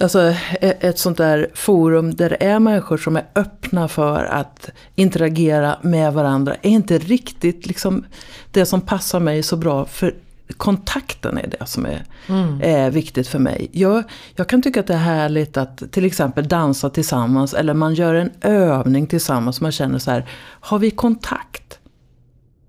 Alltså 0.01 0.33
e- 0.61 0.77
ett 0.79 0.99
sånt 0.99 1.17
där 1.17 1.47
forum 1.53 2.15
där 2.15 2.29
det 2.29 2.43
är 2.45 2.59
människor 2.59 2.97
som 2.97 3.15
är 3.15 3.25
öppna 3.35 3.87
för 3.87 4.25
att 4.25 4.69
interagera 4.95 5.77
med 5.81 6.13
varandra 6.13 6.55
är 6.61 6.69
inte 6.69 6.97
riktigt 6.97 7.65
liksom 7.65 8.05
det 8.51 8.65
som 8.65 8.81
passar 8.81 9.19
mig 9.19 9.43
så 9.43 9.57
bra. 9.57 9.85
För 9.85 10.15
kontakten 10.57 11.37
är 11.37 11.47
det 11.47 11.65
som 11.65 11.85
är, 11.85 12.03
mm. 12.27 12.61
är 12.63 12.91
viktigt 12.91 13.27
för 13.27 13.39
mig. 13.39 13.69
Jag, 13.71 14.03
jag, 14.35 14.47
kan 14.47 14.61
tycka 14.61 14.79
att 14.79 14.87
det 14.87 14.93
är 14.93 14.97
härligt 14.97 15.57
att 15.57 15.91
till 15.91 16.05
exempel 16.05 16.47
dansa 16.47 16.89
tillsammans 16.89 17.53
eller 17.53 17.73
man 17.73 17.93
gör 17.93 18.15
en 18.15 18.31
övning 18.41 19.07
tillsammans. 19.07 19.61
Man 19.61 19.71
känner 19.71 19.99
så 19.99 20.11
här, 20.11 20.25
har 20.59 20.79
vi 20.79 20.91
kontakt? 20.91 21.79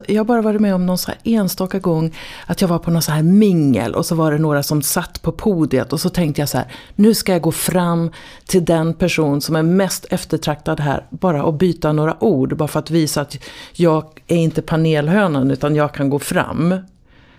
Jag 0.09 0.21
har 0.21 0.25
bara 0.25 0.42
varit 0.42 0.61
med 0.61 0.75
om 0.75 0.87
någon 0.87 0.99
så 0.99 1.11
här 1.11 1.21
enstaka 1.25 1.78
gång 1.78 2.14
att 2.47 2.61
jag 2.61 2.68
var 2.68 2.78
på 2.78 2.90
någon 2.90 3.02
så 3.02 3.12
här 3.12 3.23
mingel 3.23 3.94
och 3.94 4.06
så 4.06 4.14
var 4.14 4.32
det 4.32 4.38
några 4.38 4.62
som 4.62 4.82
satt 4.82 5.23
på 5.23 5.32
podiet 5.32 5.92
och 5.92 6.00
så 6.00 6.09
tänkte 6.09 6.42
jag 6.42 6.49
så 6.49 6.59
här, 6.59 6.66
nu 6.94 7.14
ska 7.14 7.32
jag 7.32 7.42
gå 7.42 7.52
fram 7.52 8.11
till 8.47 8.64
den 8.64 8.94
person 8.94 9.40
som 9.40 9.56
är 9.56 9.62
mest 9.62 10.06
eftertraktad 10.11 10.80
här, 10.80 11.06
bara 11.11 11.44
och 11.44 11.54
byta 11.54 11.92
några 11.92 12.25
ord, 12.25 12.56
bara 12.56 12.68
för 12.68 12.78
att 12.78 12.90
visa 12.90 13.21
att 13.21 13.37
jag 13.73 14.04
är 14.26 14.37
inte 14.37 14.62
panelhönan 14.62 15.50
utan 15.50 15.76
jag 15.76 15.94
kan 15.94 16.11
gå 16.11 16.18
fram. 16.18 16.75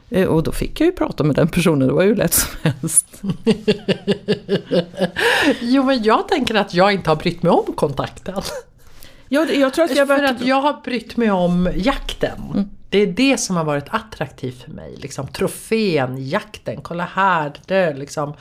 Eh, 0.10 0.28
och 0.28 0.44
då 0.44 0.52
fick 0.52 0.82
jag 0.82 0.86
ju 0.86 0.92
prata 0.92 1.24
med 1.24 1.36
den 1.36 1.48
personen, 1.48 1.88
det 1.88 1.94
var 1.94 2.04
ju 2.04 2.16
lätt 2.16 2.34
som 2.34 2.50
helst. 2.62 3.08
jo 5.62 5.84
men 5.84 6.04
jag 6.04 6.28
tänker 6.28 6.56
att 6.56 6.74
jag 6.74 6.94
inte 6.94 7.10
har 7.10 7.16
brytt 7.16 7.44
mig 7.44 7.52
om 7.52 7.74
kontakten. 7.76 8.42
Ja, 9.34 9.46
jag 9.46 9.74
tror 9.74 9.86
att 9.86 9.96
jag, 9.96 10.08
för 10.08 10.24
att 10.24 10.42
jag 10.42 10.62
har 10.62 10.82
brytt 10.84 11.18
mig 11.18 11.32
om 11.32 11.70
jakten. 11.76 12.42
Mm. 12.54 12.70
Det 12.90 12.98
är 12.98 13.08
det 13.08 13.38
som 13.38 13.56
har 13.56 13.64
varit 13.64 13.86
attraktivt 13.90 14.64
för 14.64 14.72
mig. 14.72 14.96
Liksom, 14.98 15.28
trofén, 15.28 16.28
jakten, 16.28 16.82
kolla 16.82 17.04
här. 17.14 17.54
Det, 17.66 17.94
liksom. 17.94 18.34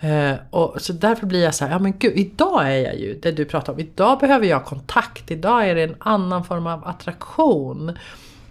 Eh, 0.00 0.32
och 0.50 0.80
så 0.80 0.92
därför 0.92 1.26
blir 1.26 1.44
jag 1.44 1.54
så 1.54 1.64
här, 1.64 1.72
ja 1.72 1.78
men 1.78 1.98
gud, 1.98 2.12
idag 2.16 2.62
är 2.62 2.76
jag 2.76 2.98
ju 2.98 3.18
det 3.22 3.32
du 3.32 3.44
pratar 3.44 3.72
om. 3.72 3.80
Idag 3.80 4.18
behöver 4.18 4.46
jag 4.46 4.64
kontakt, 4.64 5.30
idag 5.30 5.68
är 5.68 5.74
det 5.74 5.82
en 5.82 5.96
annan 5.98 6.44
form 6.44 6.66
av 6.66 6.88
attraktion. 6.88 7.98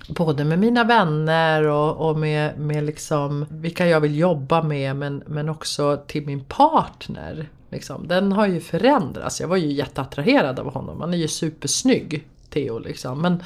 Både 0.10 0.44
med 0.44 0.60
mina 0.60 0.84
vänner 0.84 1.64
och, 1.64 2.10
och 2.10 2.18
med, 2.18 2.60
med 2.60 2.84
liksom 2.84 3.46
vilka 3.50 3.88
jag 3.88 4.00
vill 4.00 4.18
jobba 4.18 4.64
med 4.64 4.96
men, 4.96 5.24
men 5.26 5.50
också 5.50 6.04
till 6.08 6.26
min 6.26 6.44
partner. 6.44 7.48
Liksom. 7.70 8.08
Den 8.08 8.32
har 8.32 8.48
ju 8.48 8.60
förändrats. 8.60 9.42
Jag 9.42 9.48
var 9.48 9.58
ju 9.58 9.72
jätteattraherad 9.72 10.60
av 10.60 10.74
honom. 10.74 11.02
Han 11.02 11.14
är 11.14 11.18
ju 11.18 11.28
supersnygg, 11.28 12.28
Theo. 12.50 12.80
Liksom. 12.80 13.22
Men, 13.22 13.44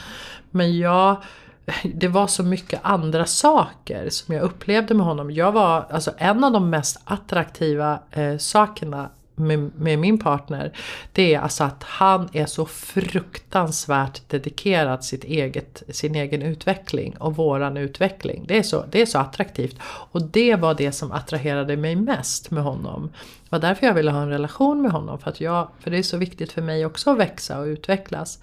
men 0.52 0.78
jag, 0.78 1.18
det 1.84 2.08
var 2.08 2.28
så 2.28 2.44
mycket 2.44 2.80
andra 2.84 3.26
saker 3.26 4.10
som 4.10 4.36
jag 4.36 4.44
upplevde 4.44 4.94
med 4.94 5.06
honom. 5.06 5.32
Jag 5.32 5.52
var, 5.52 5.86
alltså 5.90 6.12
en 6.18 6.44
av 6.44 6.52
de 6.52 6.70
mest 6.70 7.02
attraktiva 7.06 8.00
eh, 8.12 8.38
sakerna 8.38 9.10
med, 9.40 9.72
med, 9.76 10.00
min 10.00 10.20
partner, 10.20 10.72
det 11.14 11.34
är 11.34 11.40
alltså 11.40 11.64
att 11.64 11.84
han 11.84 12.30
är 12.34 12.46
så 12.46 12.66
fruktansvärt 12.66 14.30
dedikerad 14.30 15.04
sitt 15.04 15.24
eget, 15.24 15.84
sin 15.90 16.16
egen 16.16 16.42
utveckling 16.42 17.18
och 17.18 17.36
våran 17.36 17.78
utveckling. 17.78 18.46
Det 18.48 18.58
är, 18.58 18.64
så, 18.64 18.86
det 18.92 19.02
är 19.02 19.06
så 19.06 19.20
attraktivt. 19.20 19.78
Och 19.82 20.22
det 20.22 20.56
var 20.56 20.74
det 20.74 20.92
som 20.92 21.12
attraherade 21.12 21.78
mig 21.78 21.96
mest 21.96 22.52
med 22.52 22.64
honom. 22.64 23.10
Det 23.50 23.56
var 23.56 23.60
därför 23.60 23.88
jag 23.88 23.94
ville 23.94 24.12
ha 24.12 24.22
en 24.22 24.30
relation 24.30 24.82
med 24.82 24.92
honom. 24.92 25.20
För, 25.20 25.30
att 25.30 25.42
jag, 25.42 25.68
för 25.80 25.92
det 25.92 25.98
är 25.98 26.04
så 26.04 26.18
viktigt 26.18 26.52
för 26.52 26.62
mig 26.62 26.86
också 26.86 27.12
att 27.12 27.18
växa 27.18 27.60
och 27.60 27.66
utvecklas. 27.66 28.40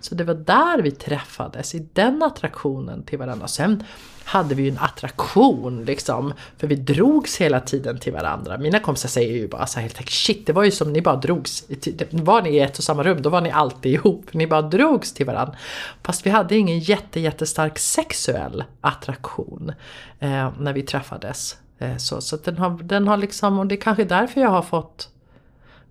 Så 0.00 0.14
det 0.14 0.24
var 0.24 0.34
där 0.34 0.82
vi 0.82 0.90
träffades, 0.90 1.74
i 1.74 1.88
den 1.92 2.22
attraktionen 2.22 3.02
till 3.02 3.18
varandra. 3.18 3.48
Sen 3.48 3.84
hade 4.24 4.54
vi 4.54 4.62
ju 4.62 4.68
en 4.68 4.78
attraktion 4.78 5.84
liksom. 5.84 6.32
För 6.58 6.66
vi 6.66 6.74
drogs 6.74 7.40
hela 7.40 7.60
tiden 7.60 7.98
till 7.98 8.12
varandra. 8.12 8.58
Mina 8.58 8.80
kompisar 8.80 9.08
säger 9.08 9.32
ju 9.32 9.48
bara 9.48 9.66
så 9.66 9.80
helt 9.80 9.98
enkelt 9.98 10.10
shit 10.10 10.46
det 10.46 10.52
var 10.52 10.64
ju 10.64 10.70
som 10.70 10.92
ni 10.92 11.02
bara 11.02 11.16
drogs. 11.16 11.64
Var 12.10 12.42
ni 12.42 12.50
i 12.50 12.60
ett 12.60 12.78
och 12.78 12.84
samma 12.84 13.02
rum 13.02 13.22
då 13.22 13.30
var 13.30 13.40
ni 13.40 13.50
alltid 13.50 13.92
ihop. 13.92 14.34
Ni 14.34 14.46
bara 14.46 14.62
drogs 14.62 15.14
till 15.14 15.26
varandra. 15.26 15.56
Fast 16.02 16.26
vi 16.26 16.30
hade 16.30 16.56
ingen 16.56 16.78
jätte, 16.78 17.20
jättestark 17.20 17.78
sexuell 17.78 18.64
attraktion 18.80 19.72
eh, 20.18 20.50
när 20.58 20.72
vi 20.72 20.82
träffades. 20.82 21.56
Eh, 21.80 21.96
så 21.96 22.20
så 22.20 22.36
den, 22.36 22.58
har, 22.58 22.70
den 22.82 23.08
har 23.08 23.16
liksom, 23.16 23.58
och 23.58 23.66
det 23.66 23.74
är 23.74 23.80
kanske 23.80 24.04
därför 24.04 24.40
jag 24.40 24.50
har 24.50 24.62
fått 24.62 25.08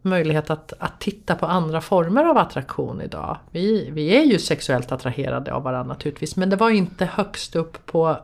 möjlighet 0.02 0.50
att, 0.50 0.74
att 0.80 1.00
titta 1.00 1.36
på 1.36 1.46
andra 1.46 1.82
former 1.82 2.24
av 2.24 2.38
attraktion 2.38 3.02
idag. 3.02 3.38
Vi, 3.52 3.90
vi 3.92 4.18
är 4.18 4.24
ju 4.24 4.40
sexuellt 4.40 4.92
attraherade 4.92 5.54
av 5.54 5.64
varandra 5.64 5.94
naturligtvis 5.94 6.36
men 6.36 6.50
det 6.50 6.56
var 6.56 6.70
inte 6.70 7.06
högst 7.06 7.56
upp 7.56 7.86
på, 7.86 8.18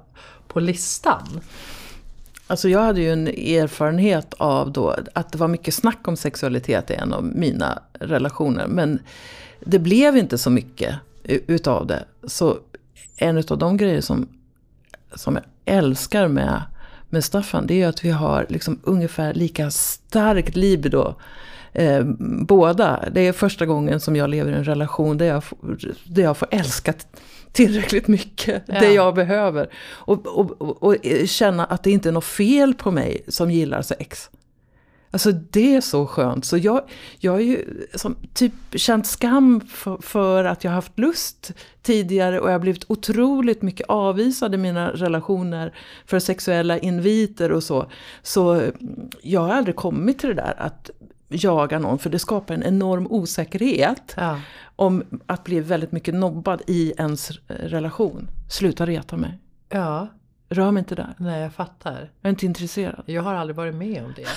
på 0.47 0.59
listan. 0.59 1.41
Alltså 2.47 2.69
jag 2.69 2.79
hade 2.79 3.01
ju 3.01 3.13
en 3.13 3.27
erfarenhet 3.27 4.33
av 4.33 4.71
då 4.71 4.95
att 5.13 5.31
det 5.31 5.37
var 5.37 5.47
mycket 5.47 5.73
snack 5.73 6.07
om 6.07 6.17
sexualitet 6.17 6.91
i 6.91 6.93
en 6.93 7.13
av 7.13 7.23
mina 7.23 7.81
relationer. 7.93 8.67
Men 8.67 8.99
det 9.59 9.79
blev 9.79 10.17
inte 10.17 10.37
så 10.37 10.49
mycket 10.49 10.95
utav 11.23 11.87
det. 11.87 12.05
Så 12.27 12.57
en 13.17 13.37
av 13.37 13.57
de 13.57 13.77
grejer 13.77 14.01
som, 14.01 14.27
som 15.15 15.35
jag 15.35 15.75
älskar 15.75 16.27
med, 16.27 16.61
med 17.15 17.23
Staffan 17.23 17.67
det 17.67 17.81
är 17.81 17.87
att 17.87 18.05
vi 18.05 18.09
har 18.09 18.45
liksom 18.49 18.79
ungefär 18.83 19.33
lika 19.33 19.71
starkt 19.71 20.55
libido 20.55 21.15
eh, 21.73 22.03
båda. 22.47 23.09
Det 23.11 23.27
är 23.27 23.33
första 23.33 23.65
gången 23.65 23.99
som 23.99 24.15
jag 24.15 24.29
lever 24.29 24.51
i 24.51 24.55
en 24.55 24.63
relation 24.63 25.17
där 25.17 25.25
jag, 25.25 25.43
där 26.03 26.23
jag 26.23 26.37
får 26.37 26.47
älska 26.51 26.93
tillräckligt 27.51 28.07
mycket. 28.07 28.63
Ja. 28.67 28.79
Det 28.79 28.93
jag 28.93 29.15
behöver. 29.15 29.69
Och, 29.87 30.27
och, 30.27 30.61
och, 30.61 30.83
och, 30.83 30.95
känna 31.25 31.65
att 31.65 31.83
det 31.83 31.91
inte 31.91 32.09
är 32.09 32.13
något 32.13 32.25
fel 32.25 32.73
på 32.73 32.91
mig 32.91 33.25
som 33.27 33.51
gillar 33.51 33.81
sex. 33.81 34.29
Alltså 35.11 35.31
det 35.31 35.75
är 35.75 35.81
så 35.81 36.07
skönt. 36.07 36.45
Så 36.45 36.57
jag, 36.57 36.81
jag 37.19 37.31
har 37.31 37.39
ju 37.39 37.87
som, 37.95 38.15
typ 38.33 38.53
känt 38.71 39.07
skam 39.07 39.61
för, 39.61 39.97
för, 40.01 40.43
att 40.43 40.63
jag 40.63 40.71
har 40.71 40.75
haft 40.75 40.99
lust 40.99 41.53
tidigare 41.81 42.39
och 42.39 42.47
jag 42.47 42.53
har 42.53 42.59
blivit 42.59 42.85
otroligt 42.87 43.61
mycket 43.61 43.87
avvisad 43.87 44.53
i 44.53 44.57
mina 44.57 44.91
relationer 44.91 45.73
för 46.05 46.19
sexuella 46.19 46.77
inviter 46.77 47.51
och 47.51 47.63
så. 47.63 47.85
Så 48.21 48.61
jag 49.21 49.41
har 49.41 49.49
aldrig 49.49 49.75
kommit 49.75 50.19
till 50.19 50.29
det 50.29 50.35
där 50.35 50.55
att 50.57 50.89
jaga 51.29 51.79
någon 51.79 51.99
för 51.99 52.09
det 52.09 52.19
skapar 52.19 52.53
en 52.53 52.63
enorm 52.63 53.07
osäkerhet. 53.09 54.13
Ja. 54.17 54.39
Om 54.75 55.03
att 55.25 55.43
bli 55.43 55.59
väldigt 55.59 55.91
mycket 55.91 56.13
nobbad 56.13 56.61
i 56.67 56.93
ens 56.97 57.31
relation. 57.47 58.27
Sluta 58.49 58.85
reta 58.85 59.17
mig. 59.17 59.39
Ja. 59.69 60.07
Rör 60.55 60.71
mig 60.71 60.81
inte 60.81 60.95
där. 60.95 61.13
Nej 61.17 61.41
jag 61.41 61.53
fattar. 61.53 61.91
Jag 61.91 62.09
är 62.21 62.29
inte 62.29 62.45
intresserad. 62.45 63.03
Jag 63.05 63.21
har 63.21 63.33
aldrig 63.33 63.55
varit 63.55 63.75
med 63.75 64.03
om 64.03 64.13
det. 64.15 64.21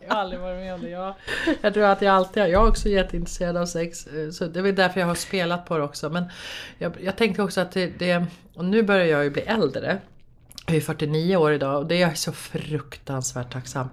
jag 0.00 0.14
har 0.14 0.20
aldrig 0.20 0.40
varit 0.40 0.56
med 0.56 0.74
om 0.74 0.80
det. 0.80 0.90
Jag, 0.90 1.14
jag 1.60 1.74
tror 1.74 1.84
att 1.84 2.02
jag 2.02 2.14
alltid 2.14 2.42
har. 2.42 2.48
Jag 2.48 2.62
är 2.62 2.68
också 2.68 2.88
jätteintresserad 2.88 3.56
av 3.56 3.66
sex. 3.66 4.08
Så 4.32 4.46
det 4.46 4.58
är 4.58 4.62
väl 4.62 4.74
därför 4.74 5.00
jag 5.00 5.06
har 5.06 5.14
spelat 5.14 5.66
på 5.66 5.78
det 5.78 5.84
också. 5.84 6.10
Men 6.10 6.24
jag, 6.78 6.92
jag 7.00 7.16
tänkte 7.16 7.42
också 7.42 7.60
att 7.60 7.72
det, 7.72 7.98
det 7.98 8.26
och 8.54 8.64
nu 8.64 8.82
börjar 8.82 9.06
jag 9.06 9.24
ju 9.24 9.30
bli 9.30 9.42
äldre. 9.42 9.98
Jag 10.66 10.76
är 10.76 10.80
49 10.80 11.36
år 11.36 11.52
idag 11.52 11.78
och 11.78 11.86
det 11.86 11.94
är 11.94 12.00
jag 12.00 12.18
så 12.18 12.32
fruktansvärt 12.32 13.52
tacksam. 13.52 13.88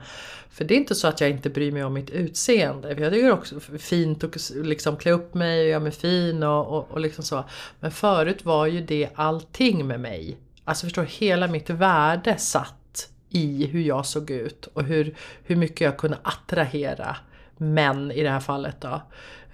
För 0.50 0.66
det 0.66 0.74
är 0.74 0.78
inte 0.78 0.96
så 0.96 1.08
att 1.08 1.22
jag 1.22 1.30
inte 1.30 1.50
bryr 1.50 1.72
mig 1.72 1.84
om 1.84 1.94
mitt 1.94 2.10
utseende. 2.10 2.96
För 2.96 3.04
jag 3.04 3.14
tycker 3.14 3.32
också 3.32 3.60
fint 3.60 4.24
att 4.24 4.52
liksom 4.56 4.98
klä 4.98 5.12
upp 5.12 5.34
mig 5.34 5.62
och 5.62 5.68
göra 5.68 5.80
mig 5.80 5.92
fin 5.92 6.44
och, 6.44 6.68
och, 6.68 6.92
och 6.92 7.00
liksom 7.00 7.24
så. 7.24 7.44
Men 7.80 7.92
förut 7.92 8.46
var 8.46 8.66
ju 8.66 8.82
det 8.82 9.10
allting 9.16 9.88
med 9.88 10.00
mig. 10.00 10.38
Alltså 10.64 10.86
förstår 10.86 11.04
hela 11.04 11.48
mitt 11.48 11.70
värde 11.70 12.38
satt 12.38 13.10
i 13.30 13.66
hur 13.66 13.82
jag 13.82 14.06
såg 14.06 14.32
ut 14.32 14.66
och 14.74 14.84
hur, 14.84 15.16
hur 15.44 15.56
mycket 15.56 15.82
jag 15.82 15.98
kunde 15.98 16.18
attrahera 16.24 17.16
män 17.58 18.12
i 18.12 18.24
det 18.24 18.30
här 18.30 18.40
fallet 18.40 18.82
då. 18.82 19.02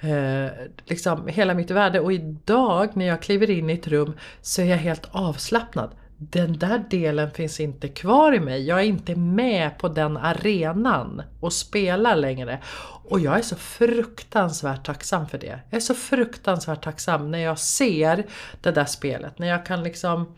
Eh, 0.08 0.52
liksom 0.86 1.28
hela 1.28 1.54
mitt 1.54 1.72
värde 1.72 2.00
och 2.00 2.14
idag 2.14 2.90
när 2.94 3.06
jag 3.06 3.22
kliver 3.22 3.50
in 3.50 3.70
i 3.70 3.74
ett 3.74 3.88
rum 3.88 4.14
så 4.42 4.62
är 4.62 4.66
jag 4.66 4.78
helt 4.78 5.08
avslappnad. 5.12 5.90
Den 6.20 6.58
där 6.58 6.84
delen 6.90 7.32
finns 7.32 7.60
inte 7.60 7.88
kvar 7.88 8.34
i 8.34 8.40
mig. 8.40 8.68
Jag 8.68 8.80
är 8.80 8.84
inte 8.84 9.16
med 9.16 9.78
på 9.78 9.88
den 9.88 10.18
arenan 10.18 11.22
och 11.40 11.54
spelar 11.54 12.16
längre. 12.16 12.60
Och 13.10 13.20
jag 13.20 13.38
är 13.38 13.42
så 13.42 13.56
fruktansvärt 13.56 14.86
tacksam 14.86 15.28
för 15.28 15.38
det. 15.38 15.60
Jag 15.70 15.78
är 15.78 15.82
så 15.82 15.94
fruktansvärt 15.94 16.84
tacksam 16.84 17.32
när 17.32 17.40
jag 17.40 17.60
ser 17.60 18.26
det 18.62 18.72
där 18.72 18.86
spelet. 18.86 19.40
När 19.40 19.48
jag 19.48 19.66
kan 19.66 19.84
liksom 19.84 20.36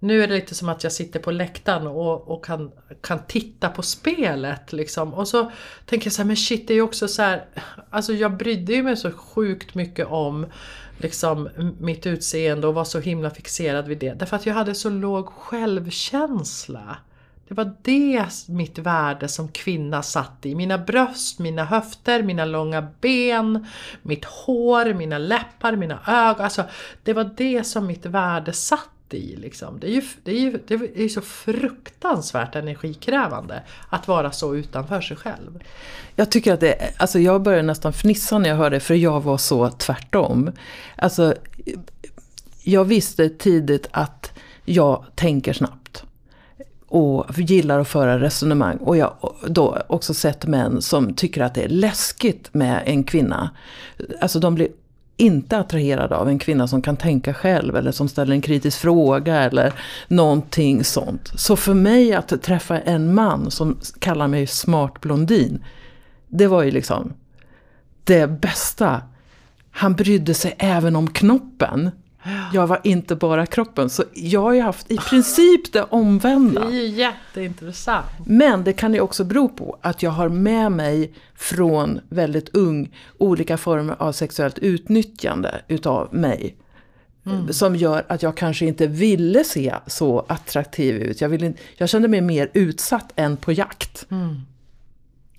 nu 0.00 0.22
är 0.22 0.28
det 0.28 0.34
lite 0.34 0.54
som 0.54 0.68
att 0.68 0.84
jag 0.84 0.92
sitter 0.92 1.20
på 1.20 1.30
läktaren 1.30 1.86
och, 1.86 2.28
och 2.28 2.44
kan, 2.44 2.70
kan 3.00 3.18
titta 3.26 3.68
på 3.68 3.82
spelet 3.82 4.72
liksom. 4.72 5.14
Och 5.14 5.28
så 5.28 5.50
tänker 5.86 6.06
jag 6.06 6.12
så 6.12 6.22
här, 6.22 6.26
men 6.26 6.36
shit 6.36 6.68
det 6.68 6.72
är 6.72 6.76
ju 6.76 6.82
också 6.82 7.08
så 7.08 7.22
här, 7.22 7.44
Alltså 7.90 8.12
jag 8.12 8.36
brydde 8.36 8.72
ju 8.72 8.82
mig 8.82 8.96
så 8.96 9.10
sjukt 9.10 9.74
mycket 9.74 10.06
om 10.06 10.46
liksom 10.98 11.48
mitt 11.80 12.06
utseende 12.06 12.66
och 12.66 12.74
var 12.74 12.84
så 12.84 13.00
himla 13.00 13.30
fixerad 13.30 13.88
vid 13.88 13.98
det. 13.98 14.14
Därför 14.14 14.36
att 14.36 14.46
jag 14.46 14.54
hade 14.54 14.74
så 14.74 14.90
låg 14.90 15.28
självkänsla. 15.28 16.96
Det 17.48 17.54
var 17.54 17.74
det 17.82 18.26
mitt 18.48 18.78
värde 18.78 19.28
som 19.28 19.48
kvinna 19.48 20.02
satt 20.02 20.46
i. 20.46 20.54
Mina 20.54 20.78
bröst, 20.78 21.38
mina 21.38 21.64
höfter, 21.64 22.22
mina 22.22 22.44
långa 22.44 22.88
ben, 23.00 23.66
mitt 24.02 24.24
hår, 24.24 24.94
mina 24.94 25.18
läppar, 25.18 25.76
mina 25.76 26.00
ögon. 26.06 26.44
Alltså, 26.44 26.64
det 27.02 27.12
var 27.12 27.30
det 27.36 27.64
som 27.64 27.86
mitt 27.86 28.06
värde 28.06 28.52
satt 28.52 28.90
i. 29.14 29.36
Liksom. 29.36 29.80
Det, 29.80 29.86
är 29.86 29.90
ju, 29.90 30.02
det, 30.24 30.30
är 30.30 30.40
ju, 30.40 30.58
det 30.66 30.74
är 30.74 31.02
ju 31.02 31.08
så 31.08 31.20
fruktansvärt 31.20 32.56
energikrävande 32.56 33.62
att 33.88 34.08
vara 34.08 34.32
så 34.32 34.54
utanför 34.54 35.00
sig 35.00 35.16
själv. 35.16 35.62
Jag 36.16 36.30
tycker 36.30 36.54
att 36.54 36.60
det, 36.60 36.94
alltså 36.96 37.18
jag 37.18 37.42
börjar 37.42 37.62
nästan 37.62 37.92
fnissa 37.92 38.38
när 38.38 38.48
jag 38.48 38.56
hör 38.56 38.70
det 38.70 38.80
för 38.80 38.94
jag 38.94 39.20
var 39.20 39.38
så 39.38 39.70
tvärtom. 39.70 40.52
Alltså, 40.96 41.34
jag 42.62 42.84
visste 42.84 43.28
tidigt 43.28 43.88
att 43.90 44.32
jag 44.64 45.04
tänker 45.14 45.52
snabbt 45.52 46.04
och 46.88 47.38
gillar 47.38 47.78
att 47.78 47.88
föra 47.88 48.20
resonemang. 48.20 48.76
Och 48.76 48.96
jag 48.96 49.14
har 49.20 49.48
då 49.48 49.78
också 49.86 50.14
sett 50.14 50.46
män 50.46 50.82
som 50.82 51.14
tycker 51.14 51.42
att 51.42 51.54
det 51.54 51.64
är 51.64 51.68
läskigt 51.68 52.54
med 52.54 52.82
en 52.86 53.04
kvinna. 53.04 53.50
Alltså 54.20 54.38
de 54.38 54.54
blir 54.54 54.68
inte 55.18 55.58
attraherad 55.58 56.12
av 56.12 56.28
en 56.28 56.38
kvinna 56.38 56.68
som 56.68 56.82
kan 56.82 56.96
tänka 56.96 57.34
själv 57.34 57.76
eller 57.76 57.92
som 57.92 58.08
ställer 58.08 58.34
en 58.34 58.40
kritisk 58.40 58.78
fråga 58.78 59.36
eller 59.36 59.72
någonting 60.08 60.84
sånt. 60.84 61.32
Så 61.34 61.56
för 61.56 61.74
mig 61.74 62.14
att 62.14 62.42
träffa 62.42 62.80
en 62.80 63.14
man 63.14 63.50
som 63.50 63.78
kallar 63.98 64.28
mig 64.28 64.46
smart 64.46 65.00
blondin, 65.00 65.64
det 66.28 66.46
var 66.46 66.62
ju 66.62 66.70
liksom 66.70 67.12
det 68.04 68.26
bästa. 68.40 69.02
Han 69.70 69.94
brydde 69.94 70.34
sig 70.34 70.54
även 70.58 70.96
om 70.96 71.06
knoppen. 71.06 71.90
Jag 72.52 72.66
var 72.66 72.80
inte 72.84 73.16
bara 73.16 73.46
kroppen. 73.46 73.90
Så 73.90 74.04
jag 74.14 74.40
har 74.40 74.52
ju 74.52 74.60
haft 74.60 74.90
i 74.90 74.96
princip 74.96 75.72
det 75.72 75.82
omvända. 75.82 76.60
Det 76.60 76.66
är 76.66 76.80
ju 76.80 76.86
jätteintressant. 76.86 78.06
Men 78.26 78.64
det 78.64 78.72
kan 78.72 78.94
ju 78.94 79.00
också 79.00 79.24
bero 79.24 79.48
på 79.48 79.78
att 79.82 80.02
jag 80.02 80.10
har 80.10 80.28
med 80.28 80.72
mig 80.72 81.12
från 81.34 82.00
väldigt 82.08 82.48
ung 82.48 82.94
olika 83.18 83.56
former 83.56 83.96
av 83.98 84.12
sexuellt 84.12 84.58
utnyttjande 84.58 85.60
utav 85.68 86.14
mig. 86.14 86.56
Mm. 87.26 87.52
Som 87.52 87.76
gör 87.76 88.04
att 88.08 88.22
jag 88.22 88.36
kanske 88.36 88.66
inte 88.66 88.86
ville 88.86 89.44
se 89.44 89.74
så 89.86 90.24
attraktiv 90.28 90.96
ut. 90.96 91.20
Jag, 91.20 91.28
ville, 91.28 91.52
jag 91.76 91.88
kände 91.88 92.08
mig 92.08 92.20
mer 92.20 92.50
utsatt 92.54 93.12
än 93.16 93.36
på 93.36 93.52
jakt. 93.52 94.06
Mm. 94.10 94.40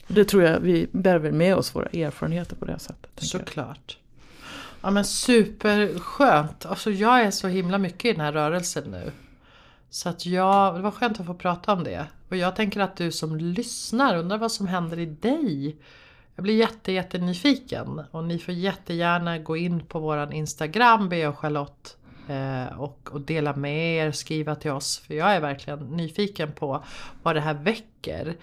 Det 0.08 0.26
tror 0.26 0.44
jag 0.44 0.60
vi 0.60 0.88
bär 0.92 1.18
väl 1.18 1.34
med 1.34 1.56
oss 1.56 1.76
våra 1.76 1.86
erfarenheter 1.86 2.56
på 2.56 2.66
det 2.66 2.80
sättet. 2.80 3.12
Såklart. 3.18 3.98
Ja 4.82 4.92
men 4.92 5.06
superskönt. 5.06 6.66
Alltså 6.66 6.92
jag 6.92 7.22
är 7.22 7.32
så 7.32 7.48
himla 7.48 7.78
mycket 7.78 8.06
i 8.06 8.12
den 8.12 8.22
här 8.22 8.32
rörelsen 8.32 8.92
nu. 8.92 9.12
Så 9.90 10.10
att 10.10 10.26
jag, 10.26 10.76
det 10.76 10.82
var 10.82 10.92
skönt 10.92 11.20
att 11.20 11.26
få 11.26 11.34
prata 11.34 11.74
om 11.74 11.84
det. 11.84 12.06
Och 12.30 12.38
jag 12.38 12.56
tänker 12.56 12.80
att 12.80 12.98
du 12.98 13.12
som 13.12 13.38
lyssnar 13.38 14.18
undrar 14.18 14.38
vad 14.38 14.52
som 14.52 14.68
händer 14.68 15.00
i 15.00 15.06
dig. 15.06 15.78
Jag 16.36 16.44
blir 16.44 16.56
jätte, 16.56 16.92
jätte 16.92 17.18
nyfiken. 17.18 18.02
Och 18.12 18.24
ni 18.24 18.39
får 18.39 18.54
jättegärna 18.54 19.38
gå 19.38 19.58
in 19.58 19.86
på 19.86 20.00
våran 20.00 20.34
Instagram, 20.34 21.10
Bea 21.10 21.30
och 21.30 21.39
Charlotte. 21.39 21.98
Eh, 22.28 22.80
och, 22.80 23.10
och 23.12 23.22
dela 23.22 23.56
med 23.56 24.08
er, 24.08 24.12
skriva 24.12 24.56
till 24.56 24.72
oss. 24.72 24.98
För 24.98 25.13
jag 25.13 25.36
är 25.36 25.42
verkligen 25.42 25.80
nyfiken 25.80 26.52
på 26.52 26.84
vad 27.24 27.36
det 27.36 27.42
här 27.42 27.54
väcker. 27.54 28.38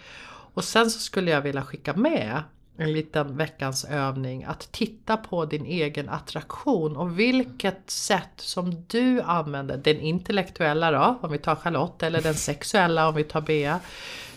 Och 0.55 0.64
sen 0.64 0.90
så 0.90 0.99
skulle 1.01 1.31
jag 1.31 1.40
vilja 1.40 1.62
skicka 1.62 1.94
med 1.94 2.42
en 2.76 2.92
liten 2.92 3.36
veckans 3.36 3.84
övning 3.84 4.44
att 4.44 4.72
titta 4.72 5.16
på 5.16 5.44
din 5.44 5.66
egen 5.66 6.08
attraktion 6.08 6.96
och 6.96 7.18
vilket 7.18 7.90
sätt 7.90 8.32
som 8.36 8.84
du 8.86 9.20
använder, 9.20 9.76
den 9.76 10.00
intellektuella 10.00 10.90
då, 10.90 11.18
om 11.20 11.32
vi 11.32 11.38
tar 11.38 11.54
Charlotte, 11.54 12.02
eller 12.02 12.20
den 12.20 12.34
sexuella 12.48 13.08
om 13.08 13.14
vi 13.14 13.24
tar 13.24 13.40
Bea. 13.40 13.80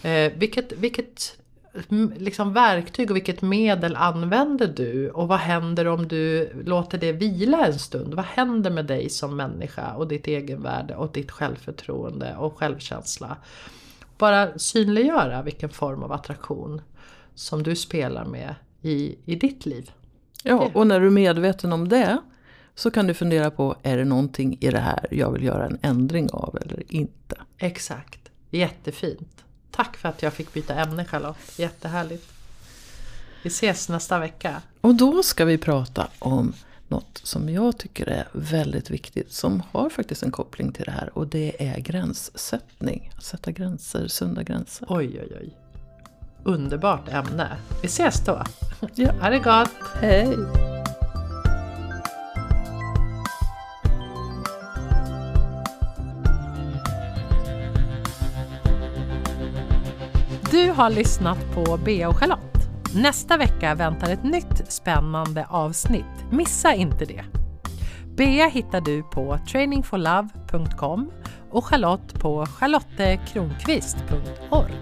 Eh, 0.03 0.31
vilket, 0.35 0.71
vilket 0.71 1.39
liksom 2.17 2.53
verktyg 2.53 3.09
och 3.09 3.15
vilket 3.15 3.41
medel 3.41 3.95
använder 3.95 4.67
du 4.67 5.09
och 5.09 5.27
vad 5.27 5.39
händer 5.39 5.87
om 5.87 6.07
du 6.07 6.51
låter 6.65 6.97
det 6.97 7.11
vila 7.11 7.65
en 7.65 7.79
stund? 7.79 8.13
Vad 8.13 8.25
händer 8.25 8.71
med 8.71 8.85
dig 8.85 9.09
som 9.09 9.35
människa 9.35 9.93
och 9.93 10.07
ditt 10.07 10.27
egenvärde 10.27 10.95
och 10.95 11.11
ditt 11.11 11.31
självförtroende 11.31 12.35
och 12.35 12.57
självkänsla? 12.57 13.37
Bara 14.17 14.59
synliggöra 14.59 15.41
vilken 15.41 15.69
form 15.69 16.03
av 16.03 16.11
attraktion 16.11 16.81
som 17.39 17.63
du 17.63 17.75
spelar 17.75 18.25
med 18.25 18.55
i, 18.81 19.15
i 19.25 19.35
ditt 19.35 19.65
liv. 19.65 19.91
Ja, 20.43 20.71
och 20.73 20.87
när 20.87 20.99
du 20.99 21.05
är 21.05 21.11
medveten 21.11 21.73
om 21.73 21.89
det 21.89 22.17
så 22.75 22.91
kan 22.91 23.07
du 23.07 23.13
fundera 23.13 23.51
på, 23.51 23.75
är 23.83 23.97
det 23.97 24.05
någonting 24.05 24.57
i 24.59 24.69
det 24.69 24.79
här 24.79 25.07
jag 25.11 25.31
vill 25.31 25.43
göra 25.43 25.65
en 25.65 25.79
ändring 25.81 26.29
av 26.29 26.57
eller 26.61 26.93
inte? 26.93 27.35
Exakt, 27.57 28.19
jättefint. 28.49 29.43
Tack 29.71 29.97
för 29.97 30.09
att 30.09 30.21
jag 30.21 30.33
fick 30.33 30.53
byta 30.53 30.75
ämne 30.75 31.05
Charlotte, 31.05 31.59
jättehärligt. 31.59 32.27
Vi 33.43 33.47
ses 33.47 33.89
nästa 33.89 34.19
vecka. 34.19 34.61
Och 34.81 34.95
då 34.95 35.23
ska 35.23 35.45
vi 35.45 35.57
prata 35.57 36.07
om 36.19 36.53
något 36.87 37.21
som 37.23 37.49
jag 37.49 37.77
tycker 37.77 38.07
är 38.07 38.27
väldigt 38.31 38.89
viktigt 38.89 39.31
som 39.31 39.63
har 39.71 39.89
faktiskt 39.89 40.23
en 40.23 40.31
koppling 40.31 40.71
till 40.71 40.85
det 40.85 40.91
här 40.91 41.17
och 41.17 41.27
det 41.27 41.67
är 41.67 41.79
gränssättning. 41.79 43.11
Att 43.17 43.23
sätta 43.23 43.51
gränser, 43.51 44.07
sunda 44.07 44.43
gränser. 44.43 44.87
Oj, 44.89 45.19
oj, 45.21 45.37
oj 45.41 45.68
underbart 46.43 47.09
ämne. 47.09 47.57
Vi 47.81 47.87
ses 47.87 48.25
då! 48.25 48.43
Ja. 48.95 49.11
Ha 49.21 49.29
det 49.29 49.39
gott! 49.39 49.71
Hej! 50.01 50.37
Du 60.51 60.71
har 60.71 60.89
lyssnat 60.89 61.37
på 61.53 61.77
Bea 61.77 62.09
och 62.09 62.17
Charlotte. 62.17 62.69
Nästa 62.95 63.37
vecka 63.37 63.75
väntar 63.75 64.09
ett 64.09 64.23
nytt 64.23 64.71
spännande 64.71 65.45
avsnitt. 65.49 66.05
Missa 66.31 66.73
inte 66.73 67.05
det! 67.05 67.23
Bea 68.17 68.47
hittar 68.47 68.81
du 68.81 69.03
på 69.03 69.39
trainingforlove.com 69.51 71.11
och 71.51 71.65
Charlotte 71.65 72.19
på 72.19 72.45
charlottekronqvist.org. 72.45 74.73